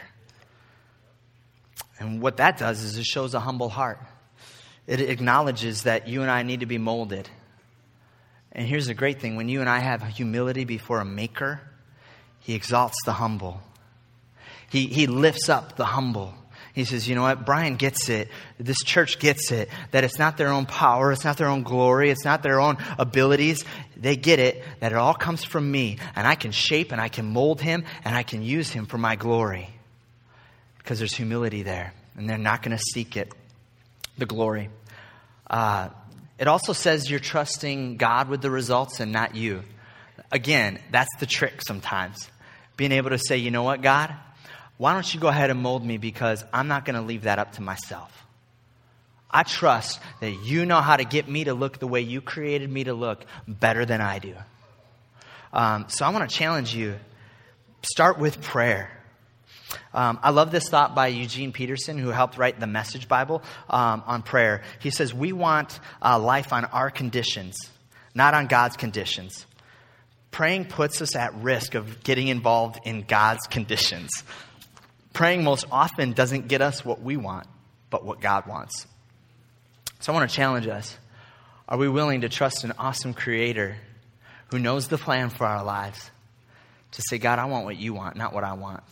And 1.98 2.20
what 2.20 2.36
that 2.36 2.58
does 2.58 2.82
is 2.82 2.98
it 2.98 3.04
shows 3.04 3.34
a 3.34 3.40
humble 3.40 3.68
heart. 3.68 3.98
It 4.86 5.00
acknowledges 5.00 5.84
that 5.84 6.06
you 6.08 6.22
and 6.22 6.30
I 6.30 6.42
need 6.42 6.60
to 6.60 6.66
be 6.66 6.78
molded. 6.78 7.28
And 8.52 8.66
here's 8.66 8.86
the 8.86 8.94
great 8.94 9.20
thing 9.20 9.36
when 9.36 9.48
you 9.48 9.60
and 9.60 9.68
I 9.68 9.78
have 9.78 10.02
humility 10.02 10.64
before 10.64 11.00
a 11.00 11.04
maker, 11.04 11.60
he 12.40 12.54
exalts 12.54 12.96
the 13.04 13.12
humble, 13.12 13.60
he, 14.70 14.86
he 14.86 15.06
lifts 15.06 15.48
up 15.48 15.76
the 15.76 15.86
humble. 15.86 16.34
He 16.74 16.84
says, 16.84 17.08
you 17.08 17.14
know 17.14 17.22
what? 17.22 17.46
Brian 17.46 17.76
gets 17.76 18.08
it. 18.08 18.28
This 18.58 18.82
church 18.82 19.20
gets 19.20 19.52
it. 19.52 19.68
That 19.92 20.02
it's 20.02 20.18
not 20.18 20.36
their 20.36 20.48
own 20.48 20.66
power. 20.66 21.12
It's 21.12 21.24
not 21.24 21.36
their 21.36 21.46
own 21.46 21.62
glory. 21.62 22.10
It's 22.10 22.24
not 22.24 22.42
their 22.42 22.60
own 22.60 22.78
abilities. 22.98 23.64
They 23.96 24.16
get 24.16 24.40
it 24.40 24.62
that 24.80 24.90
it 24.90 24.98
all 24.98 25.14
comes 25.14 25.44
from 25.44 25.70
me. 25.70 25.98
And 26.16 26.26
I 26.26 26.34
can 26.34 26.50
shape 26.50 26.90
and 26.90 27.00
I 27.00 27.08
can 27.08 27.26
mold 27.26 27.60
him 27.60 27.84
and 28.04 28.16
I 28.16 28.24
can 28.24 28.42
use 28.42 28.70
him 28.70 28.86
for 28.86 28.98
my 28.98 29.14
glory. 29.14 29.70
Because 30.78 30.98
there's 30.98 31.14
humility 31.14 31.62
there. 31.62 31.94
And 32.16 32.28
they're 32.28 32.38
not 32.38 32.62
going 32.62 32.76
to 32.76 32.82
seek 32.92 33.16
it, 33.16 33.32
the 34.18 34.26
glory. 34.26 34.68
Uh, 35.48 35.90
it 36.40 36.48
also 36.48 36.72
says 36.72 37.08
you're 37.08 37.20
trusting 37.20 37.98
God 37.98 38.28
with 38.28 38.42
the 38.42 38.50
results 38.50 38.98
and 38.98 39.12
not 39.12 39.36
you. 39.36 39.62
Again, 40.32 40.80
that's 40.90 41.14
the 41.20 41.26
trick 41.26 41.60
sometimes. 41.64 42.28
Being 42.76 42.90
able 42.90 43.10
to 43.10 43.18
say, 43.18 43.36
you 43.36 43.52
know 43.52 43.62
what, 43.62 43.80
God? 43.80 44.12
Why 44.76 44.92
don't 44.92 45.14
you 45.14 45.20
go 45.20 45.28
ahead 45.28 45.50
and 45.50 45.60
mold 45.60 45.84
me 45.84 45.98
because 45.98 46.44
I'm 46.52 46.68
not 46.68 46.84
going 46.84 46.96
to 46.96 47.02
leave 47.02 47.22
that 47.22 47.38
up 47.38 47.52
to 47.52 47.62
myself. 47.62 48.10
I 49.30 49.42
trust 49.42 50.00
that 50.20 50.30
you 50.44 50.64
know 50.64 50.80
how 50.80 50.96
to 50.96 51.04
get 51.04 51.28
me 51.28 51.44
to 51.44 51.54
look 51.54 51.78
the 51.78 51.88
way 51.88 52.00
you 52.00 52.20
created 52.20 52.70
me 52.70 52.84
to 52.84 52.94
look 52.94 53.24
better 53.48 53.84
than 53.84 54.00
I 54.00 54.18
do. 54.18 54.34
Um, 55.52 55.86
so 55.88 56.04
I 56.04 56.10
want 56.10 56.28
to 56.28 56.36
challenge 56.36 56.74
you 56.74 56.96
start 57.82 58.18
with 58.18 58.40
prayer. 58.42 58.90
Um, 59.92 60.18
I 60.22 60.30
love 60.30 60.50
this 60.50 60.68
thought 60.68 60.94
by 60.94 61.08
Eugene 61.08 61.52
Peterson, 61.52 61.98
who 61.98 62.08
helped 62.08 62.36
write 62.36 62.60
the 62.60 62.66
Message 62.66 63.08
Bible 63.08 63.42
um, 63.68 64.02
on 64.06 64.22
prayer. 64.22 64.62
He 64.80 64.90
says, 64.90 65.12
We 65.12 65.32
want 65.32 65.78
uh, 66.02 66.18
life 66.18 66.52
on 66.52 66.64
our 66.66 66.90
conditions, 66.90 67.56
not 68.14 68.34
on 68.34 68.46
God's 68.46 68.76
conditions. 68.76 69.46
Praying 70.30 70.66
puts 70.66 71.00
us 71.00 71.14
at 71.14 71.34
risk 71.36 71.74
of 71.74 72.02
getting 72.02 72.28
involved 72.28 72.80
in 72.84 73.02
God's 73.02 73.46
conditions. 73.46 74.10
Praying 75.14 75.44
most 75.44 75.64
often 75.70 76.12
doesn't 76.12 76.48
get 76.48 76.60
us 76.60 76.84
what 76.84 77.00
we 77.00 77.16
want, 77.16 77.46
but 77.88 78.04
what 78.04 78.20
God 78.20 78.46
wants. 78.46 78.86
So 80.00 80.12
I 80.12 80.16
want 80.16 80.28
to 80.28 80.36
challenge 80.36 80.66
us. 80.66 80.98
Are 81.68 81.78
we 81.78 81.88
willing 81.88 82.22
to 82.22 82.28
trust 82.28 82.64
an 82.64 82.72
awesome 82.78 83.14
creator 83.14 83.76
who 84.48 84.58
knows 84.58 84.88
the 84.88 84.98
plan 84.98 85.30
for 85.30 85.46
our 85.46 85.64
lives 85.64 86.10
to 86.90 87.02
say, 87.08 87.18
God, 87.18 87.38
I 87.38 87.44
want 87.44 87.64
what 87.64 87.76
you 87.76 87.94
want, 87.94 88.16
not 88.16 88.34
what 88.34 88.42
I 88.42 88.54
want? 88.54 88.82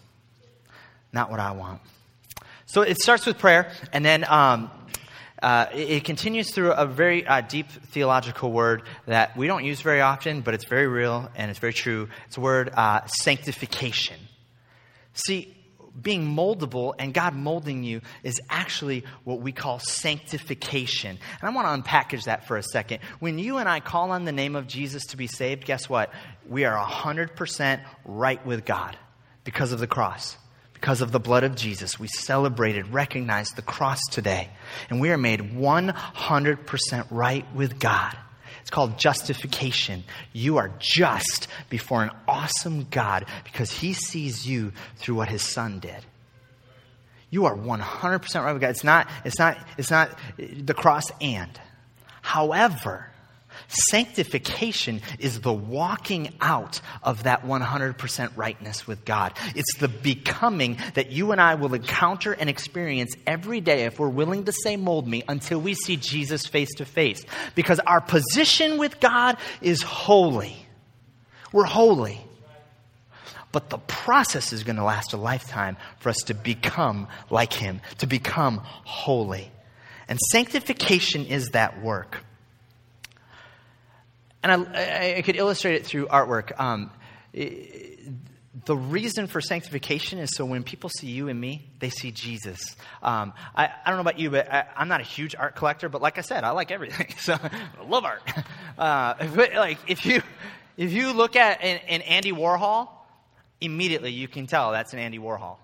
Not 1.12 1.28
what 1.28 1.40
I 1.40 1.50
want. 1.50 1.80
So 2.66 2.82
it 2.82 2.98
starts 2.98 3.26
with 3.26 3.38
prayer, 3.38 3.72
and 3.92 4.04
then 4.04 4.24
um, 4.28 4.70
uh, 5.42 5.66
it, 5.74 5.90
it, 5.90 6.04
continues 6.04 6.54
through 6.54 6.70
a 6.70 6.86
very 6.86 7.26
uh, 7.26 7.40
deep 7.40 7.68
theological 7.68 8.52
word 8.52 8.84
that 9.06 9.36
we 9.36 9.48
don't 9.48 9.64
use 9.64 9.80
very 9.80 10.00
often, 10.00 10.40
but 10.40 10.54
it's 10.54 10.66
very 10.66 10.86
real 10.86 11.28
and 11.34 11.50
it's 11.50 11.58
very 11.58 11.74
true. 11.74 12.08
It's 12.28 12.36
a 12.36 12.40
word 12.40 12.70
uh, 12.72 13.04
sanctification. 13.06 14.20
See, 15.14 15.54
being 16.00 16.24
moldable 16.24 16.94
and 16.98 17.12
God 17.12 17.34
molding 17.34 17.84
you 17.84 18.00
is 18.22 18.40
actually 18.48 19.04
what 19.24 19.40
we 19.40 19.52
call 19.52 19.78
sanctification. 19.78 21.18
And 21.40 21.48
I 21.48 21.52
want 21.52 21.84
to 21.84 21.90
unpackage 21.90 22.24
that 22.24 22.46
for 22.46 22.56
a 22.56 22.62
second. 22.62 23.00
When 23.20 23.38
you 23.38 23.58
and 23.58 23.68
I 23.68 23.80
call 23.80 24.10
on 24.10 24.24
the 24.24 24.32
name 24.32 24.56
of 24.56 24.66
Jesus 24.66 25.06
to 25.06 25.16
be 25.16 25.26
saved, 25.26 25.64
guess 25.64 25.88
what? 25.88 26.10
We 26.48 26.64
are 26.64 26.82
100% 26.82 27.84
right 28.04 28.44
with 28.46 28.64
God 28.64 28.96
because 29.44 29.72
of 29.72 29.80
the 29.80 29.86
cross. 29.86 30.36
Because 30.74 31.00
of 31.00 31.12
the 31.12 31.20
blood 31.20 31.44
of 31.44 31.54
Jesus, 31.54 32.00
we 32.00 32.08
celebrated, 32.08 32.88
recognized 32.88 33.54
the 33.54 33.62
cross 33.62 34.00
today, 34.10 34.50
and 34.90 35.00
we 35.00 35.10
are 35.10 35.16
made 35.16 35.54
100% 35.54 37.06
right 37.08 37.54
with 37.54 37.78
God. 37.78 38.16
It's 38.62 38.70
called 38.70 38.98
justification. 38.98 40.04
You 40.32 40.56
are 40.56 40.72
just 40.78 41.48
before 41.68 42.02
an 42.02 42.10
awesome 42.26 42.86
God 42.90 43.26
because 43.44 43.70
he 43.70 43.92
sees 43.92 44.46
you 44.46 44.72
through 44.96 45.16
what 45.16 45.28
his 45.28 45.42
son 45.42 45.78
did. 45.78 45.98
You 47.28 47.46
are 47.46 47.56
100% 47.56 48.44
right 48.44 48.52
with 48.52 48.62
God. 48.62 48.70
It's 48.70 48.84
not, 48.84 49.08
it's 49.24 49.38
not, 49.38 49.58
it's 49.76 49.90
not 49.90 50.16
the 50.38 50.74
cross 50.74 51.04
and. 51.20 51.50
However, 52.20 53.11
Sanctification 53.68 55.00
is 55.18 55.40
the 55.40 55.52
walking 55.52 56.34
out 56.40 56.80
of 57.02 57.24
that 57.24 57.44
100% 57.44 58.36
rightness 58.36 58.86
with 58.86 59.04
God. 59.04 59.32
It's 59.54 59.76
the 59.78 59.88
becoming 59.88 60.78
that 60.94 61.10
you 61.10 61.32
and 61.32 61.40
I 61.40 61.54
will 61.54 61.74
encounter 61.74 62.32
and 62.32 62.50
experience 62.50 63.14
every 63.26 63.60
day 63.60 63.84
if 63.84 63.98
we're 63.98 64.08
willing 64.08 64.44
to 64.44 64.52
say, 64.52 64.76
Mold 64.76 65.06
me, 65.06 65.22
until 65.28 65.60
we 65.60 65.74
see 65.74 65.96
Jesus 65.96 66.46
face 66.46 66.74
to 66.76 66.84
face. 66.84 67.24
Because 67.54 67.78
our 67.80 68.00
position 68.00 68.78
with 68.78 69.00
God 69.00 69.36
is 69.60 69.82
holy. 69.82 70.56
We're 71.52 71.64
holy. 71.64 72.20
But 73.52 73.68
the 73.68 73.78
process 73.78 74.52
is 74.52 74.64
going 74.64 74.76
to 74.76 74.84
last 74.84 75.12
a 75.12 75.18
lifetime 75.18 75.76
for 76.00 76.08
us 76.08 76.22
to 76.24 76.34
become 76.34 77.06
like 77.28 77.52
Him, 77.52 77.80
to 77.98 78.06
become 78.06 78.62
holy. 78.64 79.52
And 80.08 80.18
sanctification 80.18 81.26
is 81.26 81.50
that 81.50 81.82
work. 81.82 82.24
And 84.42 84.66
I, 84.74 85.14
I, 85.18 85.22
could 85.22 85.36
illustrate 85.36 85.76
it 85.76 85.86
through 85.86 86.06
artwork. 86.06 86.58
Um, 86.58 86.90
the 88.64 88.76
reason 88.76 89.26
for 89.26 89.40
sanctification 89.40 90.18
is 90.18 90.30
so 90.34 90.44
when 90.44 90.62
people 90.62 90.90
see 90.90 91.08
you 91.08 91.28
and 91.28 91.40
me, 91.40 91.70
they 91.78 91.90
see 91.90 92.10
Jesus. 92.10 92.76
Um, 93.02 93.32
I, 93.56 93.66
I, 93.66 93.88
don't 93.88 93.96
know 93.96 94.02
about 94.02 94.18
you, 94.18 94.30
but 94.30 94.52
I, 94.52 94.66
am 94.76 94.88
not 94.88 95.00
a 95.00 95.04
huge 95.04 95.34
art 95.34 95.56
collector. 95.56 95.88
But 95.88 96.02
like 96.02 96.18
I 96.18 96.20
said, 96.20 96.44
I 96.44 96.50
like 96.50 96.70
everything, 96.70 97.14
so 97.18 97.34
I 97.34 97.84
love 97.84 98.04
art. 98.04 98.22
Uh, 98.78 99.14
but 99.36 99.54
like 99.54 99.78
if 99.86 100.06
you 100.06 100.22
if 100.78 100.92
you 100.92 101.12
look 101.12 101.36
at 101.36 101.60
an, 101.60 101.78
an 101.88 102.00
Andy 102.00 102.32
Warhol, 102.32 102.88
immediately 103.60 104.12
you 104.12 104.28
can 104.28 104.46
tell 104.46 104.72
that's 104.72 104.94
an 104.94 104.98
Andy 104.98 105.18
Warhol. 105.18 105.58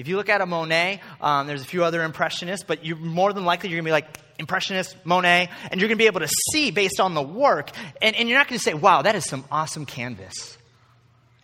If 0.00 0.08
you 0.08 0.16
look 0.16 0.28
at 0.28 0.40
a 0.40 0.46
Monet, 0.46 1.00
um, 1.20 1.46
there's 1.46 1.62
a 1.62 1.66
few 1.66 1.84
other 1.84 2.02
impressionists, 2.02 2.64
but 2.64 2.84
you're 2.84 2.96
more 2.96 3.32
than 3.32 3.44
likely 3.44 3.68
you're 3.68 3.78
gonna 3.78 3.88
be 3.88 3.92
like 3.92 4.18
Impressionist, 4.40 4.96
Monet, 5.04 5.50
and 5.70 5.78
you're 5.78 5.88
going 5.88 5.98
to 5.98 6.02
be 6.02 6.06
able 6.06 6.20
to 6.20 6.30
see 6.50 6.70
based 6.70 6.98
on 6.98 7.12
the 7.12 7.22
work. 7.22 7.70
And, 8.00 8.16
and 8.16 8.26
you're 8.26 8.38
not 8.38 8.48
going 8.48 8.58
to 8.58 8.64
say, 8.64 8.72
wow, 8.72 9.02
that 9.02 9.14
is 9.14 9.26
some 9.26 9.44
awesome 9.52 9.84
canvas. 9.84 10.56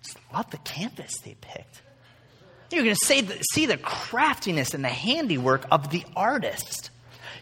Just 0.03 0.19
love 0.33 0.51
the 0.51 0.57
canvas 0.59 1.19
they 1.19 1.37
picked. 1.39 1.83
You're 2.73 2.85
going 2.85 2.97
to 2.97 3.23
the, 3.23 3.39
see 3.53 3.67
the 3.67 3.77
craftiness 3.77 4.73
and 4.73 4.83
the 4.83 4.89
handiwork 4.89 5.67
of 5.71 5.91
the 5.91 6.05
artist. 6.17 6.91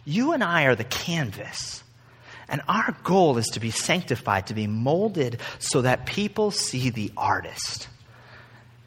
You 0.04 0.32
and 0.32 0.42
I 0.42 0.64
are 0.64 0.74
the 0.74 0.82
canvas. 0.82 1.84
And 2.48 2.60
our 2.68 2.94
goal 3.04 3.38
is 3.38 3.46
to 3.52 3.60
be 3.60 3.70
sanctified, 3.70 4.48
to 4.48 4.54
be 4.54 4.66
molded 4.66 5.38
so 5.60 5.82
that 5.82 6.04
people 6.04 6.50
see 6.50 6.90
the 6.90 7.12
artist. 7.16 7.86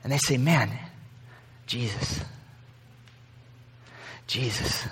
And 0.03 0.11
they 0.11 0.17
say, 0.17 0.37
man, 0.37 0.69
Jesus. 1.67 2.21
Jesus. 4.25 4.88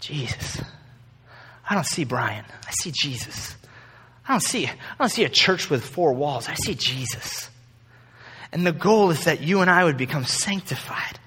Jesus. 0.00 0.62
I 1.68 1.74
don't 1.74 1.86
see 1.86 2.04
Brian. 2.04 2.44
I 2.66 2.70
see 2.70 2.92
Jesus. 2.92 3.56
I 4.26 4.32
don't 4.32 4.40
see, 4.40 4.66
I 4.66 4.72
don't 4.98 5.10
see 5.10 5.24
a 5.24 5.28
church 5.28 5.68
with 5.68 5.84
four 5.84 6.12
walls. 6.14 6.48
I 6.48 6.54
see 6.54 6.74
Jesus. 6.74 7.50
And 8.52 8.66
the 8.66 8.72
goal 8.72 9.10
is 9.10 9.24
that 9.24 9.42
you 9.42 9.60
and 9.60 9.70
I 9.70 9.84
would 9.84 9.96
become 9.96 10.24
sanctified 10.24 11.18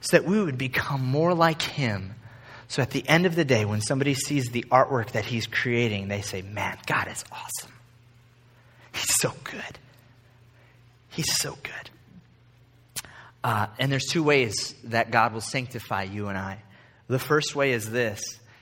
so 0.00 0.16
that 0.16 0.26
we 0.26 0.42
would 0.42 0.58
become 0.58 1.04
more 1.04 1.32
like 1.32 1.62
him. 1.62 2.14
So 2.68 2.82
at 2.82 2.90
the 2.90 3.06
end 3.08 3.26
of 3.26 3.36
the 3.36 3.44
day, 3.44 3.64
when 3.64 3.80
somebody 3.80 4.14
sees 4.14 4.48
the 4.50 4.64
artwork 4.70 5.12
that 5.12 5.24
he's 5.24 5.46
creating, 5.46 6.08
they 6.08 6.22
say, 6.22 6.42
Man, 6.42 6.76
God 6.86 7.08
is 7.08 7.24
awesome. 7.30 7.72
He's 8.92 9.14
so 9.14 9.32
good. 9.44 9.78
He's 11.10 11.32
so 11.36 11.56
good. 11.62 11.90
Uh, 13.44 13.66
and 13.78 13.90
there's 13.90 14.06
two 14.06 14.22
ways 14.22 14.74
that 14.84 15.10
God 15.10 15.32
will 15.32 15.40
sanctify 15.40 16.04
you 16.04 16.28
and 16.28 16.38
I. 16.38 16.62
The 17.08 17.18
first 17.18 17.54
way 17.54 17.72
is 17.72 17.90
this 17.90 18.20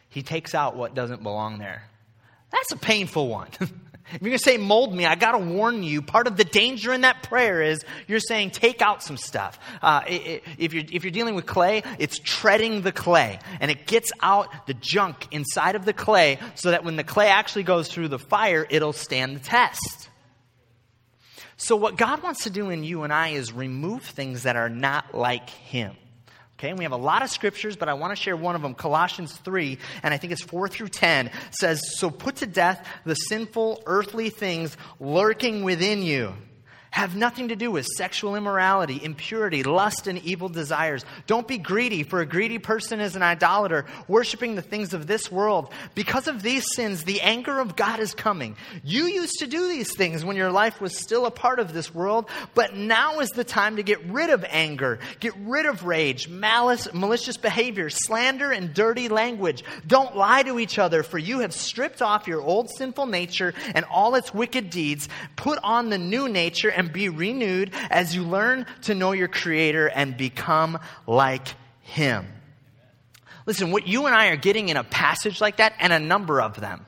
He 0.08 0.22
takes 0.22 0.54
out 0.54 0.76
what 0.76 0.94
doesn't 0.94 1.22
belong 1.22 1.58
there. 1.58 1.84
That's 2.50 2.72
a 2.72 2.76
painful 2.76 3.28
one. 3.28 3.48
if 3.60 3.70
you're 4.12 4.30
going 4.30 4.32
to 4.32 4.38
say, 4.38 4.56
mold 4.56 4.94
me, 4.94 5.06
I 5.06 5.14
got 5.14 5.32
to 5.32 5.38
warn 5.38 5.82
you. 5.82 6.02
Part 6.02 6.26
of 6.26 6.36
the 6.36 6.44
danger 6.44 6.92
in 6.92 7.02
that 7.02 7.22
prayer 7.22 7.62
is 7.62 7.84
you're 8.08 8.18
saying, 8.18 8.50
take 8.50 8.82
out 8.82 9.02
some 9.02 9.16
stuff. 9.16 9.58
Uh, 9.80 10.02
if, 10.06 10.74
you're, 10.74 10.84
if 10.90 11.04
you're 11.04 11.12
dealing 11.12 11.36
with 11.36 11.46
clay, 11.46 11.84
it's 11.98 12.18
treading 12.18 12.82
the 12.82 12.90
clay. 12.90 13.38
And 13.60 13.70
it 13.70 13.86
gets 13.86 14.10
out 14.20 14.66
the 14.66 14.74
junk 14.74 15.28
inside 15.30 15.76
of 15.76 15.84
the 15.84 15.92
clay 15.92 16.38
so 16.56 16.72
that 16.72 16.82
when 16.82 16.96
the 16.96 17.04
clay 17.04 17.28
actually 17.28 17.62
goes 17.62 17.88
through 17.88 18.08
the 18.08 18.18
fire, 18.18 18.66
it'll 18.68 18.92
stand 18.92 19.36
the 19.36 19.40
test. 19.40 20.09
So, 21.62 21.76
what 21.76 21.98
God 21.98 22.22
wants 22.22 22.44
to 22.44 22.50
do 22.50 22.70
in 22.70 22.84
you 22.84 23.02
and 23.02 23.12
I 23.12 23.28
is 23.28 23.52
remove 23.52 24.02
things 24.02 24.44
that 24.44 24.56
are 24.56 24.70
not 24.70 25.14
like 25.14 25.50
Him. 25.50 25.94
Okay, 26.58 26.70
and 26.70 26.78
we 26.78 26.84
have 26.84 26.92
a 26.92 26.96
lot 26.96 27.22
of 27.22 27.28
scriptures, 27.28 27.76
but 27.76 27.86
I 27.86 27.92
want 27.92 28.16
to 28.16 28.16
share 28.16 28.34
one 28.34 28.54
of 28.54 28.62
them. 28.62 28.74
Colossians 28.74 29.36
3, 29.36 29.76
and 30.02 30.14
I 30.14 30.16
think 30.16 30.32
it's 30.32 30.42
4 30.42 30.68
through 30.68 30.88
10, 30.88 31.30
says, 31.50 31.82
So 31.98 32.08
put 32.08 32.36
to 32.36 32.46
death 32.46 32.88
the 33.04 33.14
sinful 33.14 33.82
earthly 33.84 34.30
things 34.30 34.74
lurking 34.98 35.62
within 35.62 36.02
you 36.02 36.32
have 36.90 37.14
nothing 37.14 37.48
to 37.48 37.56
do 37.56 37.70
with 37.70 37.86
sexual 37.86 38.34
immorality, 38.34 39.02
impurity, 39.02 39.62
lust, 39.62 40.08
and 40.08 40.18
evil 40.24 40.48
desires. 40.48 41.04
Don't 41.26 41.46
be 41.46 41.56
greedy, 41.56 42.02
for 42.02 42.20
a 42.20 42.26
greedy 42.26 42.58
person 42.58 42.98
is 42.98 43.14
an 43.14 43.22
idolater, 43.22 43.86
worshiping 44.08 44.56
the 44.56 44.62
things 44.62 44.92
of 44.92 45.06
this 45.06 45.30
world. 45.30 45.72
Because 45.94 46.26
of 46.26 46.42
these 46.42 46.64
sins, 46.74 47.04
the 47.04 47.20
anger 47.20 47.60
of 47.60 47.76
God 47.76 48.00
is 48.00 48.12
coming. 48.12 48.56
You 48.82 49.04
used 49.04 49.38
to 49.38 49.46
do 49.46 49.68
these 49.68 49.94
things 49.94 50.24
when 50.24 50.36
your 50.36 50.50
life 50.50 50.80
was 50.80 50.98
still 50.98 51.26
a 51.26 51.30
part 51.30 51.60
of 51.60 51.72
this 51.72 51.94
world, 51.94 52.28
but 52.54 52.74
now 52.74 53.20
is 53.20 53.30
the 53.30 53.44
time 53.44 53.76
to 53.76 53.84
get 53.84 54.04
rid 54.06 54.30
of 54.30 54.44
anger, 54.48 54.98
get 55.20 55.34
rid 55.36 55.66
of 55.66 55.84
rage, 55.84 56.28
malice, 56.28 56.92
malicious 56.92 57.36
behavior, 57.36 57.88
slander, 57.88 58.50
and 58.50 58.74
dirty 58.74 59.08
language. 59.08 59.62
Don't 59.86 60.16
lie 60.16 60.42
to 60.42 60.58
each 60.58 60.78
other, 60.78 61.04
for 61.04 61.18
you 61.18 61.38
have 61.40 61.54
stripped 61.54 62.02
off 62.02 62.26
your 62.26 62.42
old 62.42 62.68
sinful 62.68 63.06
nature 63.06 63.54
and 63.74 63.84
all 63.84 64.16
its 64.16 64.34
wicked 64.34 64.70
deeds, 64.70 65.08
put 65.36 65.58
on 65.62 65.90
the 65.90 65.98
new 65.98 66.28
nature, 66.28 66.70
and 66.80 66.92
be 66.92 67.08
renewed 67.08 67.72
as 67.90 68.14
you 68.16 68.24
learn 68.24 68.66
to 68.82 68.94
know 68.94 69.12
your 69.12 69.28
Creator 69.28 69.86
and 69.86 70.16
become 70.16 70.78
like 71.06 71.46
Him. 71.82 72.26
Listen, 73.46 73.70
what 73.70 73.86
you 73.86 74.06
and 74.06 74.14
I 74.14 74.28
are 74.28 74.36
getting 74.36 74.68
in 74.68 74.76
a 74.76 74.84
passage 74.84 75.40
like 75.40 75.58
that, 75.58 75.74
and 75.78 75.92
a 75.92 76.00
number 76.00 76.40
of 76.40 76.60
them, 76.60 76.86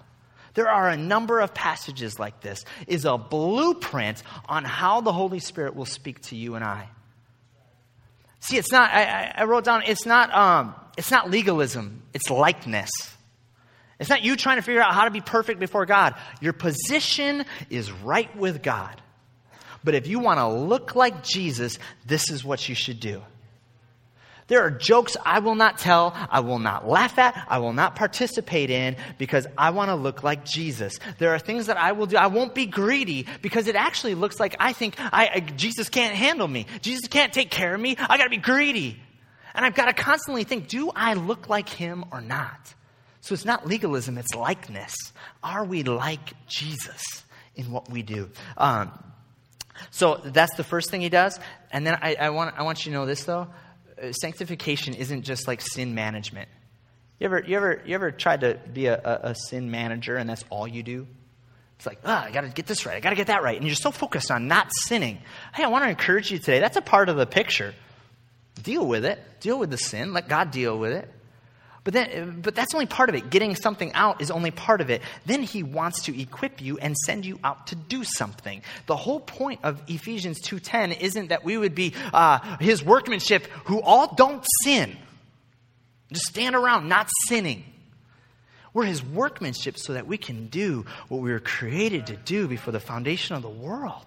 there 0.55 0.69
are 0.69 0.89
a 0.89 0.97
number 0.97 1.41
of 1.41 1.55
passages 1.55 2.19
like 2.19 2.41
this, 2.41 2.65
is 2.87 3.05
a 3.05 3.17
blueprint 3.17 4.23
on 4.49 4.65
how 4.65 5.01
the 5.01 5.13
Holy 5.13 5.39
Spirit 5.39 5.77
will 5.77 5.87
speak 5.87 6.21
to 6.23 6.37
you 6.37 6.55
and 6.55 6.65
I. 6.65 6.89
See, 8.41 8.57
it's 8.57 8.73
not, 8.73 8.91
I, 8.91 9.33
I 9.37 9.45
wrote 9.45 9.65
down, 9.65 9.83
it's 9.87 10.05
not, 10.05 10.35
um, 10.35 10.75
it's 10.97 11.11
not 11.11 11.31
legalism, 11.31 12.03
it's 12.13 12.29
likeness. 12.29 12.91
It's 14.01 14.11
not 14.11 14.23
you 14.23 14.35
trying 14.35 14.57
to 14.57 14.63
figure 14.63 14.83
out 14.83 14.95
how 14.95 15.05
to 15.05 15.13
be 15.13 15.21
perfect 15.21 15.61
before 15.61 15.87
God. 15.87 16.17
Your 16.41 16.53
position 16.53 17.45
is 17.71 17.93
right 17.93 18.35
with 18.37 18.61
God. 18.61 19.01
But 19.85 19.95
if 19.95 20.07
you 20.07 20.19
want 20.19 20.39
to 20.39 20.49
look 20.49 20.95
like 20.95 21.23
Jesus, 21.23 21.79
this 22.07 22.31
is 22.31 22.45
what 22.45 22.69
you 22.69 22.75
should 22.75 23.01
do. 23.01 23.23
There 24.49 24.61
are 24.61 24.71
jokes 24.71 25.17
I 25.25 25.39
will 25.39 25.55
not 25.55 25.79
tell, 25.79 26.13
I 26.15 26.41
will 26.41 26.59
not 26.59 26.87
laugh 26.87 27.19
at, 27.19 27.47
I 27.49 27.59
will 27.59 27.73
not 27.73 27.97
participate 27.97 28.71
in 28.71 28.97
because 29.17 29.47
I 29.57 29.71
want 29.71 29.89
to 29.89 29.95
look 29.95 30.23
like 30.23 30.45
Jesus. 30.45 30.99
There 31.19 31.31
are 31.31 31.39
things 31.39 31.67
that 31.67 31.77
I 31.77 31.93
will 31.93 32.07
do. 32.07 32.17
I 32.17 32.27
won't 32.27 32.55
be 32.55 32.67
greedy 32.67 33.27
because 33.41 33.67
it 33.67 33.77
actually 33.77 34.15
looks 34.15 34.39
like 34.39 34.57
I 34.59 34.73
think 34.73 34.97
I, 34.99 35.31
I, 35.35 35.41
Jesus 35.41 35.89
can't 35.89 36.15
handle 36.15 36.49
me. 36.49 36.67
Jesus 36.83 37.09
can't 37.09 37.33
take 37.33 37.51
care 37.51 37.75
of 37.75 37.81
me. 37.81 37.97
I 37.99 38.19
got 38.19 38.25
to 38.25 38.31
be 38.31 38.37
greedy. 38.37 39.01
And 39.55 39.65
I've 39.65 39.75
got 39.75 39.87
to 39.87 39.93
constantly 39.93 40.45
think, 40.45 40.69
do 40.69 40.91
I 40.95 41.15
look 41.15 41.49
like 41.49 41.69
him 41.69 42.05
or 42.11 42.21
not? 42.21 42.75
So 43.21 43.35
it's 43.35 43.45
not 43.45 43.67
legalism, 43.67 44.19
it's 44.19 44.35
likeness. 44.35 44.95
Are 45.43 45.65
we 45.65 45.85
like 45.85 46.33
Jesus 46.49 47.23
in 47.55 47.71
what 47.71 47.89
we 47.89 48.03
do? 48.03 48.31
Um, 48.57 48.93
so 49.91 50.21
that's 50.25 50.55
the 50.57 50.65
first 50.65 50.91
thing 50.91 51.01
he 51.01 51.09
does. 51.09 51.39
And 51.71 51.87
then 51.87 51.99
I, 52.01 52.15
I, 52.15 52.31
want, 52.31 52.55
I 52.59 52.63
want 52.63 52.85
you 52.85 52.93
to 52.93 52.99
know 52.99 53.07
this, 53.07 53.25
though. 53.25 53.49
Uh, 54.01 54.13
sanctification 54.13 54.95
isn't 54.95 55.23
just 55.23 55.47
like 55.47 55.61
sin 55.61 55.95
management. 55.95 56.49
You 57.19 57.27
ever, 57.27 57.45
you 57.47 57.57
ever, 57.57 57.83
you 57.87 57.95
ever 57.95 58.11
tried 58.11 58.41
to 58.41 58.59
be 58.73 58.87
a, 58.87 58.99
a, 58.99 59.31
a 59.31 59.35
sin 59.35 59.71
manager 59.71 60.17
and 60.17 60.29
that's 60.29 60.45
all 60.51 60.67
you 60.67 60.83
do? 60.83 61.07
It's 61.77 61.87
like, 61.87 61.99
oh, 62.05 62.13
I 62.13 62.31
got 62.31 62.43
to 62.43 62.49
get 62.49 62.67
this 62.67 62.87
right. 62.87 62.97
I 62.97 63.01
got 63.01 63.11
to 63.11 63.17
get 63.17 63.27
that 63.27 63.43
right. 63.43 63.57
And 63.57 63.67
you're 63.67 63.75
so 63.75 63.91
focused 63.91 64.31
on 64.31 64.47
not 64.49 64.69
sinning. 64.73 65.19
Hey, 65.53 65.65
I 65.65 65.69
want 65.69 65.85
to 65.85 65.91
encourage 65.91 66.31
you 66.31 66.39
today. 66.39 66.61
That's 66.61 66.77
a 66.77 66.83
part 66.83 67.09
of 67.09 67.17
the 67.17 67.27
picture. 67.27 67.75
Deal 68.63 68.87
with 68.87 69.05
it. 69.05 69.19
Deal 69.41 69.59
with 69.59 69.71
the 69.71 69.77
sin. 69.77 70.13
Let 70.13 70.29
God 70.29 70.53
deal 70.53 70.79
with 70.79 70.93
it. 70.93 71.11
But, 71.85 71.95
then, 71.95 72.41
but 72.43 72.55
that's 72.55 72.75
only 72.75 72.87
part 72.87 73.09
of 73.09 73.17
it. 73.17 73.29
Getting 73.29 73.57
something 73.57 73.93
out 73.95 74.21
is 74.21 74.31
only 74.31 74.53
part 74.53 74.81
of 74.81 74.89
it. 74.89 75.03
Then 75.27 75.43
he 75.43 75.65
wants 75.65 76.03
to 76.05 76.21
equip 76.21 76.63
you 76.63 76.79
and 76.79 76.97
send 76.97 77.27
you 77.27 77.41
out 77.43 77.67
to 77.69 77.75
do 77.75 78.05
something. 78.05 78.63
The 78.87 78.95
whole 78.95 79.19
point 79.19 79.61
of 79.65 79.83
Ephesians 79.89 80.41
2.10 80.41 81.01
isn't 81.01 81.29
that 81.29 81.43
we 81.43 81.57
would 81.57 81.75
be 81.75 81.95
uh, 82.13 82.39
his 82.59 82.85
workmanship 82.85 83.47
who 83.65 83.83
all 83.83 84.15
don't 84.15 84.45
sin. 84.63 84.97
Just 86.13 86.27
stand 86.27 86.55
around 86.55 86.89
not 86.89 87.09
sinning. 87.27 87.65
We're 88.73 88.85
his 88.85 89.05
workmanship 89.05 89.77
so 89.77 89.95
that 89.95 90.07
we 90.07 90.19
can 90.19 90.47
do 90.47 90.87
what 91.09 91.21
we 91.21 91.33
were 91.33 91.41
created 91.41 92.07
to 92.07 92.17
do 92.17 92.47
before 92.47 92.73
the 92.73 92.81
foundation 92.81 93.35
of 93.35 93.43
the 93.43 93.51
world. 93.51 94.07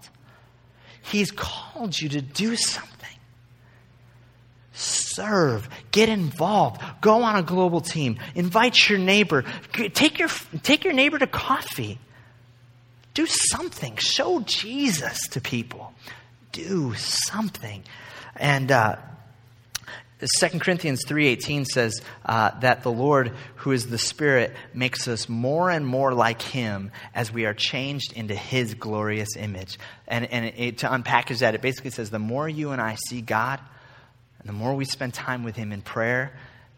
He's 1.02 1.30
called 1.30 2.00
you 2.00 2.10
to 2.10 2.22
do 2.22 2.56
something 2.56 3.15
serve, 4.76 5.70
get 5.92 6.10
involved, 6.10 6.82
go 7.02 7.24
on 7.24 7.36
a 7.36 7.44
global 7.44 7.82
team, 7.82 8.20
invite 8.36 8.90
your 8.90 9.00
neighbor, 9.00 9.46
take 9.94 10.20
your, 10.20 10.30
take 10.62 10.84
your 10.84 10.94
neighbor 10.94 11.18
to 11.18 11.28
coffee. 11.28 11.98
Do 13.14 13.26
something. 13.26 13.96
Show 13.96 14.42
Jesus 14.42 15.30
to 15.30 15.42
people. 15.42 15.94
Do 16.52 16.94
something. 16.96 17.84
And 18.36 18.70
uh, 18.70 18.98
2 20.40 20.60
Corinthians 20.60 21.06
3.18 21.06 21.66
says 21.66 22.02
uh, 22.26 22.52
that 22.60 22.84
the 22.84 22.92
Lord, 22.92 23.32
who 23.56 23.72
is 23.72 23.88
the 23.88 23.98
Spirit, 23.98 24.54
makes 24.74 25.08
us 25.08 25.30
more 25.30 25.70
and 25.70 25.88
more 25.88 26.14
like 26.14 26.42
Him 26.42 26.92
as 27.14 27.32
we 27.32 27.46
are 27.46 27.54
changed 27.54 28.12
into 28.12 28.36
His 28.36 28.74
glorious 28.74 29.38
image. 29.38 29.80
And, 30.10 30.26
and 30.26 30.46
it, 30.58 30.80
to 30.80 30.88
unpackage 30.88 31.40
that, 31.40 31.56
it 31.56 31.62
basically 31.62 31.92
says 31.92 32.10
the 32.10 32.20
more 32.20 32.50
you 32.50 32.72
and 32.72 32.82
I 32.82 32.96
see 33.08 33.22
God– 33.22 33.62
and 34.46 34.54
the 34.54 34.60
more 34.60 34.76
we 34.76 34.86
spend 34.86 35.16
time 35.16 35.44
with 35.44 35.56
Him 35.56 35.72
in 35.72 35.82
prayer, 35.82 36.32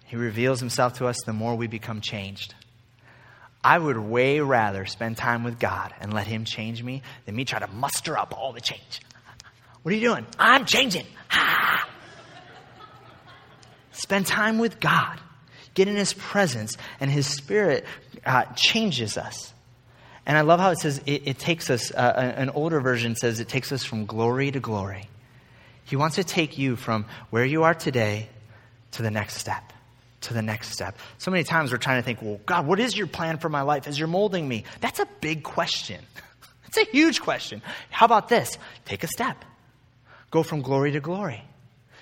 He 0.06 0.16
reveals 0.16 0.62
Himself 0.62 0.94
to 1.00 1.08
us, 1.08 1.18
the 1.26 1.34
more 1.34 1.56
we 1.56 1.68
become 1.68 2.00
changed. 2.00 2.56
I 3.62 3.78
would 3.78 3.98
way 3.98 4.40
rather 4.40 4.86
spend 4.86 5.18
time 5.18 5.44
with 5.44 5.60
God 5.60 5.94
and 6.00 6.14
let 6.14 6.28
Him 6.28 6.46
change 6.46 6.82
me 6.82 7.02
than 7.26 7.36
me 7.36 7.44
try 7.44 7.60
to 7.60 7.68
muster 7.68 8.18
up 8.18 8.34
all 8.38 8.54
the 8.54 8.62
change. 8.62 9.02
What 9.84 9.92
are 9.92 9.98
you 9.98 10.08
doing? 10.08 10.26
I'm 10.40 10.64
changing. 10.64 11.06
Spend 13.92 14.26
time 14.26 14.60
with 14.60 14.80
God. 14.80 15.20
Get 15.74 15.90
in 15.90 15.98
His 15.98 16.14
presence, 16.14 16.78
and 17.02 17.12
His 17.12 17.28
Spirit 17.28 17.84
uh, 18.26 18.46
changes 18.56 19.18
us. 19.18 19.54
And 20.26 20.38
I 20.38 20.42
love 20.42 20.62
how 20.62 20.70
it 20.70 20.80
says 20.80 21.02
it, 21.06 21.24
it 21.26 21.38
takes 21.38 21.70
us, 21.70 21.92
uh, 21.92 22.34
an 22.38 22.50
older 22.52 22.80
version 22.80 23.18
says 23.18 23.42
it 23.42 23.50
takes 23.50 23.74
us 23.74 23.84
from 23.84 24.06
glory 24.06 24.52
to 24.52 24.62
glory. 24.62 25.10
He 25.88 25.96
wants 25.96 26.18
to 26.18 26.24
take 26.24 26.58
you 26.58 26.76
from 26.76 27.06
where 27.30 27.46
you 27.46 27.64
are 27.64 27.74
today 27.74 28.28
to 28.92 29.02
the 29.02 29.10
next 29.10 29.38
step. 29.38 29.74
To 30.22 30.34
the 30.34 30.42
next 30.42 30.72
step. 30.72 30.98
So 31.18 31.32
many 31.32 31.46
times 31.46 31.72
we're 31.72 31.78
trying 31.78 32.00
to 32.00 32.06
think, 32.06 32.22
well, 32.22 32.42
God, 32.46 32.68
what 32.68 32.80
is 32.80 32.98
your 32.98 33.08
plan 33.08 33.38
for 33.38 33.48
my 33.48 33.62
life 33.62 33.88
as 33.88 33.98
you're 33.98 34.10
molding 34.10 34.48
me? 34.48 34.66
That's 34.82 35.00
a 35.00 35.08
big 35.22 35.44
question. 35.44 36.02
It's 36.68 36.78
a 36.78 36.92
huge 36.92 37.22
question. 37.22 37.62
How 37.90 38.06
about 38.06 38.28
this? 38.28 38.58
Take 38.84 39.06
a 39.06 39.08
step. 39.08 39.46
Go 40.32 40.44
from 40.44 40.62
glory 40.62 40.92
to 40.92 41.00
glory. 41.00 41.42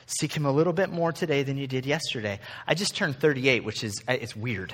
Seek 0.08 0.36
Him 0.36 0.44
a 0.44 0.52
little 0.52 0.74
bit 0.74 0.90
more 0.90 1.12
today 1.12 1.44
than 1.44 1.56
you 1.56 1.68
did 1.68 1.86
yesterday. 1.86 2.40
I 2.66 2.74
just 2.74 2.96
turned 2.96 3.20
38, 3.20 3.64
which 3.64 3.84
is, 3.84 4.04
uh, 4.08 4.14
it's 4.14 4.36
weird. 4.36 4.74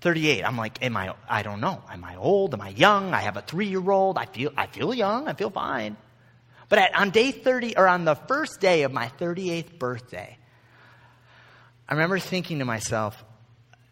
38. 0.00 0.42
I'm 0.42 0.56
like, 0.56 0.82
am 0.82 0.96
I, 0.96 1.14
I 1.28 1.42
don't 1.42 1.60
know. 1.60 1.82
Am 1.90 2.02
I 2.04 2.16
old? 2.16 2.54
Am 2.54 2.62
I 2.62 2.70
young? 2.70 3.12
I 3.12 3.20
have 3.20 3.36
a 3.36 3.42
three 3.42 3.66
year 3.66 3.90
old. 3.90 4.16
I 4.16 4.24
feel, 4.24 4.50
I 4.56 4.66
feel 4.66 4.94
young. 4.94 5.28
I 5.28 5.34
feel 5.34 5.50
fine. 5.50 5.98
But 6.68 6.78
at, 6.78 6.94
on 6.96 7.10
day 7.10 7.30
30, 7.30 7.76
or 7.76 7.86
on 7.86 8.04
the 8.04 8.14
first 8.14 8.60
day 8.60 8.82
of 8.82 8.92
my 8.92 9.08
38th 9.18 9.78
birthday, 9.78 10.36
I 11.88 11.94
remember 11.94 12.18
thinking 12.18 12.58
to 12.58 12.64
myself, 12.64 13.22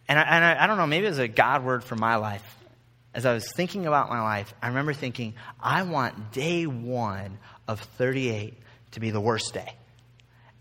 and 0.08 0.18
I, 0.18 0.22
and 0.22 0.44
I, 0.44 0.64
I 0.64 0.66
don't 0.66 0.76
know, 0.76 0.86
maybe 0.86 1.06
it 1.06 1.10
was 1.10 1.18
a 1.18 1.28
God 1.28 1.64
word 1.64 1.84
for 1.84 1.96
my 1.96 2.16
life. 2.16 2.44
As 3.14 3.24
I 3.24 3.32
was 3.32 3.46
thinking 3.54 3.86
about 3.86 4.08
my 4.08 4.20
life, 4.20 4.52
I 4.60 4.68
remember 4.68 4.92
thinking, 4.92 5.34
I 5.60 5.82
want 5.82 6.32
day 6.32 6.66
one 6.66 7.38
of 7.68 7.80
38 7.80 8.54
to 8.92 9.00
be 9.00 9.10
the 9.10 9.20
worst 9.20 9.54
day. 9.54 9.72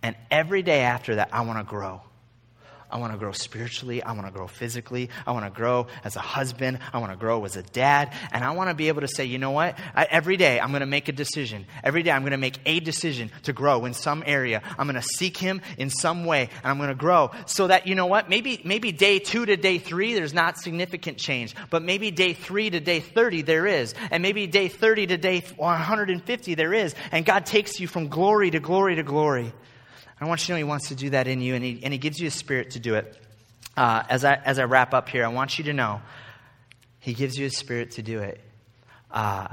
And 0.03 0.15
every 0.29 0.61
day 0.61 0.81
after 0.81 1.15
that, 1.15 1.29
I 1.31 1.41
want 1.41 1.59
to 1.59 1.63
grow. 1.63 2.01
I 2.93 2.97
want 2.97 3.11
to 3.11 3.17
grow 3.17 3.31
spiritually. 3.31 4.03
I 4.03 4.11
want 4.11 4.27
to 4.27 4.31
grow 4.31 4.45
physically. 4.45 5.09
I 5.25 5.31
want 5.31 5.45
to 5.45 5.49
grow 5.49 5.87
as 6.03 6.15
a 6.15 6.19
husband. 6.19 6.77
I 6.93 6.99
want 6.99 7.11
to 7.11 7.17
grow 7.17 7.43
as 7.43 7.57
a 7.57 7.63
dad. 7.63 8.13
And 8.31 8.43
I 8.43 8.51
want 8.51 8.69
to 8.69 8.75
be 8.75 8.87
able 8.87 9.01
to 9.01 9.07
say, 9.07 9.25
you 9.25 9.39
know 9.39 9.49
what? 9.49 9.79
I, 9.95 10.05
every 10.11 10.37
day 10.37 10.59
I'm 10.59 10.69
going 10.69 10.81
to 10.81 10.85
make 10.85 11.09
a 11.09 11.11
decision. 11.11 11.65
Every 11.83 12.03
day 12.03 12.11
I'm 12.11 12.21
going 12.21 12.33
to 12.33 12.37
make 12.37 12.59
a 12.67 12.79
decision 12.79 13.31
to 13.43 13.53
grow 13.53 13.85
in 13.85 13.95
some 13.95 14.23
area. 14.27 14.61
I'm 14.77 14.85
going 14.85 15.01
to 15.01 15.07
seek 15.15 15.37
Him 15.37 15.61
in 15.79 15.89
some 15.89 16.25
way 16.25 16.51
and 16.61 16.65
I'm 16.65 16.77
going 16.77 16.89
to 16.89 16.95
grow 16.95 17.31
so 17.47 17.65
that, 17.65 17.87
you 17.87 17.95
know 17.95 18.05
what? 18.05 18.29
Maybe, 18.29 18.61
maybe 18.63 18.91
day 18.91 19.17
two 19.17 19.43
to 19.43 19.57
day 19.57 19.79
three, 19.79 20.13
there's 20.13 20.35
not 20.35 20.59
significant 20.59 21.17
change. 21.17 21.55
But 21.71 21.81
maybe 21.81 22.11
day 22.11 22.33
three 22.33 22.69
to 22.69 22.79
day 22.79 22.99
30, 22.99 23.41
there 23.41 23.65
is. 23.65 23.95
And 24.11 24.21
maybe 24.21 24.45
day 24.45 24.67
30 24.67 25.07
to 25.07 25.17
day 25.17 25.39
150, 25.39 26.53
there 26.53 26.73
is. 26.75 26.93
And 27.11 27.25
God 27.25 27.47
takes 27.47 27.79
you 27.79 27.87
from 27.87 28.09
glory 28.09 28.51
to 28.51 28.59
glory 28.59 28.97
to 28.97 29.03
glory. 29.03 29.51
I 30.19 30.25
want 30.25 30.41
you 30.41 30.47
to 30.47 30.51
know 30.53 30.57
He 30.57 30.63
wants 30.63 30.89
to 30.89 30.95
do 30.95 31.09
that 31.11 31.27
in 31.27 31.41
you, 31.41 31.55
and 31.55 31.63
He, 31.63 31.81
and 31.83 31.91
he 31.91 31.99
gives 31.99 32.19
you 32.19 32.27
a 32.27 32.31
spirit 32.31 32.71
to 32.71 32.79
do 32.79 32.95
it. 32.95 33.17
Uh, 33.75 34.03
as, 34.09 34.23
I, 34.23 34.35
as 34.35 34.59
I 34.59 34.63
wrap 34.63 34.93
up 34.93 35.09
here, 35.09 35.25
I 35.25 35.29
want 35.29 35.57
you 35.57 35.65
to 35.65 35.73
know 35.73 36.01
He 36.99 37.13
gives 37.13 37.37
you 37.37 37.45
a 37.45 37.49
spirit 37.49 37.91
to 37.91 38.01
do 38.01 38.19
it. 38.19 38.39
Uh, 39.11 39.47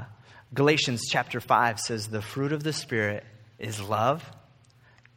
Galatians 0.53 1.03
chapter 1.09 1.39
5 1.39 1.79
says, 1.79 2.07
The 2.07 2.21
fruit 2.21 2.51
of 2.51 2.63
the 2.63 2.73
Spirit 2.73 3.23
is 3.57 3.81
love, 3.81 4.29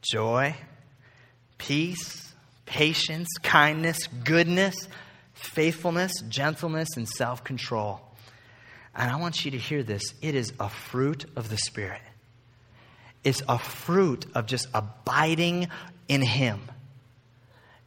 joy, 0.00 0.54
peace, 1.58 2.32
patience, 2.66 3.28
kindness, 3.42 4.06
goodness, 4.06 4.76
faithfulness, 5.32 6.12
gentleness, 6.28 6.96
and 6.96 7.08
self 7.08 7.42
control. 7.42 8.00
And 8.94 9.10
I 9.10 9.16
want 9.16 9.44
you 9.44 9.50
to 9.52 9.58
hear 9.58 9.82
this 9.82 10.14
it 10.22 10.34
is 10.34 10.52
a 10.60 10.68
fruit 10.68 11.24
of 11.36 11.48
the 11.50 11.58
Spirit 11.58 12.00
is 13.24 13.42
a 13.48 13.58
fruit 13.58 14.26
of 14.34 14.46
just 14.46 14.68
abiding 14.74 15.68
in 16.08 16.22
Him. 16.22 16.60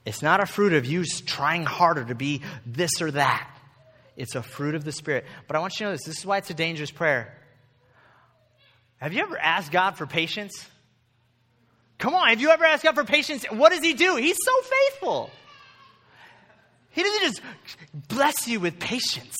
It's 0.05 0.21
not 0.21 0.41
a 0.41 0.45
fruit 0.45 0.73
of 0.73 0.85
you 0.85 1.03
trying 1.05 1.63
harder 1.63 2.05
to 2.05 2.15
be 2.15 2.41
this 2.65 3.01
or 3.01 3.11
that. 3.11 3.49
It's 4.15 4.35
a 4.35 4.41
fruit 4.41 4.73
of 4.73 4.83
the 4.83 4.91
Spirit. 4.91 5.25
But 5.47 5.55
I 5.55 5.59
want 5.59 5.73
you 5.73 5.79
to 5.79 5.83
know 5.85 5.91
this 5.91 6.05
this 6.05 6.19
is 6.19 6.25
why 6.25 6.37
it's 6.37 6.49
a 6.49 6.55
dangerous 6.55 6.91
prayer. 6.91 7.37
Have 8.97 9.13
you 9.13 9.21
ever 9.21 9.37
asked 9.37 9.71
God 9.71 9.97
for 9.97 10.07
patience? 10.07 10.53
Come 11.99 12.15
on, 12.15 12.29
have 12.29 12.41
you 12.41 12.49
ever 12.49 12.65
asked 12.65 12.83
God 12.83 12.95
for 12.95 13.03
patience? 13.03 13.45
What 13.45 13.71
does 13.71 13.81
He 13.81 13.93
do? 13.93 14.15
He's 14.15 14.37
so 14.43 14.53
faithful. 14.61 15.31
He 16.91 17.03
doesn't 17.03 17.21
just 17.21 17.41
bless 18.07 18.47
you 18.47 18.59
with 18.59 18.79
patience, 18.79 19.37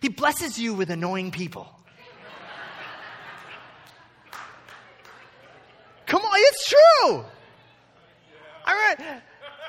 He 0.00 0.08
blesses 0.08 0.58
you 0.58 0.74
with 0.74 0.90
annoying 0.90 1.30
people. 1.30 1.77
Come 6.08 6.22
on, 6.22 6.32
it's 6.34 6.68
true. 6.68 7.24
All 8.66 8.74
right. 8.74 8.96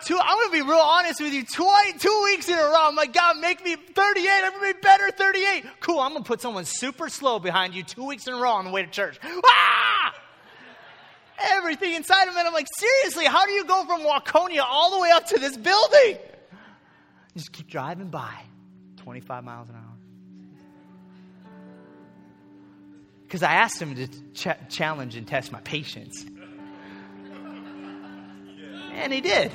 Two, 0.06 0.17
I'm 0.17 0.38
going 0.38 0.47
to 0.47 0.54
be 0.54 0.62
real 0.62 0.80
honest 0.80 1.19
with 1.19 1.34
you. 1.34 1.43
Two, 1.43 1.69
two 1.99 2.21
weeks 2.23 2.47
in 2.47 2.58
a 2.58 2.63
row, 2.63 2.88
I'm 2.88 2.95
like, 2.95 3.12
God, 3.12 3.38
make 3.39 3.63
me 3.63 3.75
38. 3.75 4.30
I'm 4.30 4.54
going 4.54 4.73
to 4.73 4.73
be 4.73 4.82
better 4.82 5.12
38. 5.12 5.65
Cool, 5.82 5.99
I'm 5.99 6.12
going 6.12 6.23
to 6.23 6.28
put 6.28 6.39
someone 6.39 6.63
super 6.63 7.10
slow 7.10 7.39
behind 7.39 7.73
you 7.73 7.84
two 7.84 8.06
weeks 8.06 8.25
in 8.25 8.34
a 8.34 8.38
row 8.38 8.52
on 8.52 8.63
the 8.63 8.71
way 8.71 8.82
to 8.84 8.89
church. 8.89 9.19
Ah! 9.21 10.15
Everything 11.52 11.93
inside 11.93 12.30
of 12.30 12.36
it. 12.36 12.45
I'm 12.45 12.54
like, 12.54 12.67
seriously, 12.78 13.25
how 13.25 13.45
do 13.45 13.52
you 13.52 13.65
go 13.65 13.86
from 13.86 14.02
Waconia 14.02 14.63
all 14.63 14.91
the 14.91 14.99
way 14.99 15.12
up 15.12 15.28
to 15.28 15.39
this 15.39 15.58
building? 15.58 16.17
Just 17.36 17.52
keep 17.52 17.67
driving 17.67 18.10
by 18.10 18.34
25 18.97 19.43
miles 19.43 19.69
an 19.69 19.75
hour. 19.75 19.88
Because 23.29 23.43
I 23.43 23.53
asked 23.53 23.79
him 23.79 23.93
to 23.93 24.07
ch- 24.33 24.57
challenge 24.69 25.15
and 25.15 25.27
test 25.27 25.51
my 25.51 25.59
patience. 25.61 26.25
And 28.93 29.13
he 29.13 29.21
did. 29.21 29.51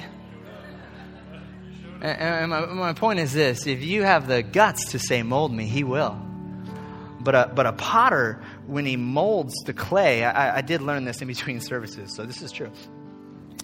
And 2.00 2.52
my, 2.52 2.66
my 2.66 2.92
point 2.92 3.18
is 3.18 3.32
this 3.32 3.66
if 3.66 3.82
you 3.82 4.04
have 4.04 4.28
the 4.28 4.44
guts 4.44 4.92
to 4.92 5.00
say, 5.00 5.24
mold 5.24 5.52
me, 5.52 5.66
he 5.66 5.82
will. 5.82 6.16
But 7.18 7.34
a, 7.34 7.52
but 7.52 7.66
a 7.66 7.72
potter, 7.72 8.40
when 8.68 8.87
he 8.87 8.96
molds 8.96 9.54
the 9.66 9.72
clay, 9.72 10.22
I, 10.22 10.58
I 10.58 10.60
did 10.60 10.80
learn 10.80 11.04
this 11.04 11.20
in 11.20 11.26
between 11.26 11.60
services, 11.72 12.14
so 12.14 12.24
this 12.24 12.42
is 12.42 12.52
true. 12.52 12.70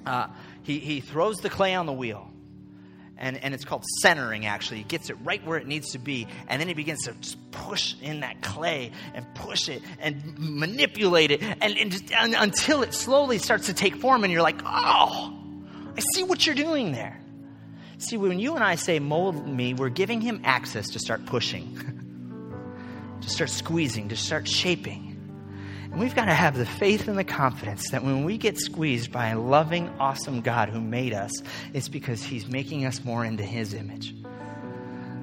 Uh, 0.04 0.26
he, 0.64 0.80
he 0.80 1.00
throws 1.00 1.36
the 1.36 1.50
clay 1.50 1.76
on 1.76 1.86
the 1.86 1.92
wheel 1.92 2.32
and, 3.20 3.37
and 3.44 3.54
it's 3.54 3.64
called 3.64 3.85
centering 4.02 4.46
actually. 4.46 4.78
He 4.78 4.85
gets 4.85 5.11
it 5.11 5.16
right 5.22 5.44
where 5.46 5.59
it 5.59 5.66
needs 5.66 5.92
to 5.92 5.98
be, 5.98 6.26
and 6.48 6.61
then 6.61 6.68
he 6.68 6.74
begins 6.74 7.04
to 7.04 7.14
push 7.52 7.94
in 8.00 8.20
that 8.20 8.40
clay 8.42 8.90
and 9.14 9.26
push 9.35 9.68
it 9.68 9.83
and 10.00 10.38
manipulate 10.38 11.30
it 11.30 11.42
and, 11.42 11.62
and 11.76 11.92
just, 11.92 12.11
and, 12.12 12.35
until 12.35 12.83
it 12.83 12.94
slowly 12.94 13.38
starts 13.38 13.66
to 13.66 13.74
take 13.74 13.96
form, 13.96 14.24
and 14.24 14.33
you're 14.33 14.42
like, 14.42 14.61
oh, 14.64 15.37
I 15.96 16.00
see 16.14 16.24
what 16.24 16.46
you're 16.46 16.54
doing 16.54 16.92
there. 16.92 17.20
See, 17.98 18.16
when 18.16 18.38
you 18.38 18.54
and 18.54 18.64
I 18.64 18.76
say 18.76 18.98
mold 18.98 19.46
me, 19.46 19.74
we're 19.74 19.90
giving 19.90 20.22
him 20.22 20.40
access 20.44 20.88
to 20.90 20.98
start 20.98 21.26
pushing, 21.26 23.18
to 23.20 23.28
start 23.28 23.50
squeezing, 23.50 24.09
to 24.09 24.16
start 24.16 24.48
shaping. 24.48 25.09
And 25.90 25.98
we've 25.98 26.14
got 26.14 26.26
to 26.26 26.35
have 26.35 26.57
the 26.57 26.66
faith 26.66 27.09
and 27.09 27.18
the 27.18 27.24
confidence 27.24 27.90
that 27.90 28.05
when 28.05 28.24
we 28.24 28.38
get 28.38 28.59
squeezed 28.59 29.11
by 29.11 29.29
a 29.29 29.38
loving, 29.38 29.88
awesome 29.98 30.40
God 30.40 30.68
who 30.68 30.81
made 30.81 31.12
us, 31.12 31.33
it's 31.74 31.88
because 31.88 32.22
He's 32.22 32.46
making 32.46 32.85
us 32.85 33.05
more 33.05 33.24
into 33.24 33.42
His 33.42 33.74
image. 33.74 34.14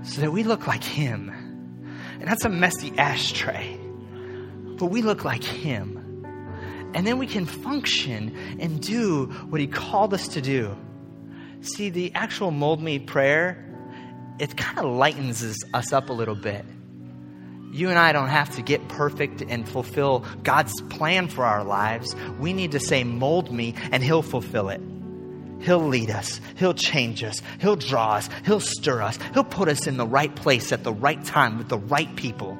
So 0.03 0.21
that 0.21 0.31
we 0.31 0.43
look 0.43 0.67
like 0.67 0.83
Him. 0.83 1.29
And 2.19 2.27
that's 2.27 2.43
a 2.43 2.49
messy 2.49 2.91
ashtray. 2.97 3.79
But 4.77 4.87
we 4.87 5.01
look 5.01 5.23
like 5.23 5.43
Him. 5.43 5.93
And 6.93 7.07
then 7.07 7.17
we 7.17 7.27
can 7.27 7.45
function 7.45 8.35
and 8.59 8.81
do 8.81 9.27
what 9.49 9.61
He 9.61 9.67
called 9.67 10.13
us 10.13 10.27
to 10.29 10.41
do. 10.41 10.75
See, 11.61 11.89
the 11.89 12.11
actual 12.13 12.51
mold 12.51 12.81
me 12.81 12.99
prayer, 12.99 13.63
it 14.37 14.57
kind 14.57 14.79
of 14.79 14.85
lightens 14.85 15.65
us 15.73 15.93
up 15.93 16.09
a 16.09 16.13
little 16.13 16.35
bit 16.35 16.65
you 17.77 17.89
and 17.89 17.99
I 17.99 18.11
don't 18.11 18.29
have 18.29 18.55
to 18.55 18.61
get 18.61 18.87
perfect 18.87 19.41
and 19.41 19.67
fulfill 19.67 20.25
God's 20.43 20.73
plan 20.89 21.27
for 21.27 21.45
our 21.45 21.63
lives. 21.63 22.15
We 22.39 22.53
need 22.53 22.71
to 22.71 22.79
say, 22.79 23.03
Mold 23.03 23.51
me, 23.51 23.75
and 23.91 24.03
He'll 24.03 24.23
fulfill 24.23 24.69
it. 24.69 24.81
He'll 25.59 25.85
lead 25.85 26.09
us. 26.09 26.39
He'll 26.55 26.73
change 26.73 27.23
us. 27.23 27.41
He'll 27.59 27.75
draw 27.75 28.15
us. 28.15 28.29
He'll 28.45 28.59
stir 28.59 29.01
us. 29.01 29.17
He'll 29.33 29.43
put 29.43 29.67
us 29.67 29.87
in 29.87 29.97
the 29.97 30.05
right 30.05 30.35
place 30.35 30.71
at 30.71 30.83
the 30.83 30.93
right 30.93 31.23
time 31.23 31.57
with 31.57 31.69
the 31.69 31.77
right 31.77 32.13
people 32.15 32.57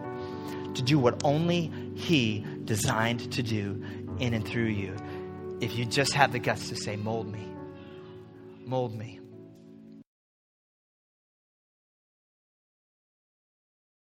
to 0.76 0.82
do 0.82 1.00
what 1.00 1.24
only 1.24 1.72
He 1.96 2.46
designed 2.66 3.32
to 3.34 3.44
do 3.44 3.84
in 4.20 4.34
and 4.34 4.48
through 4.48 4.66
you. 4.66 4.96
If 5.62 5.76
you 5.78 5.86
just 5.86 6.14
have 6.14 6.32
the 6.32 6.40
guts 6.40 6.70
to 6.70 6.76
say, 6.76 6.96
Mold 6.96 7.32
me, 7.32 7.48
mold 8.66 8.96
me. 8.96 9.17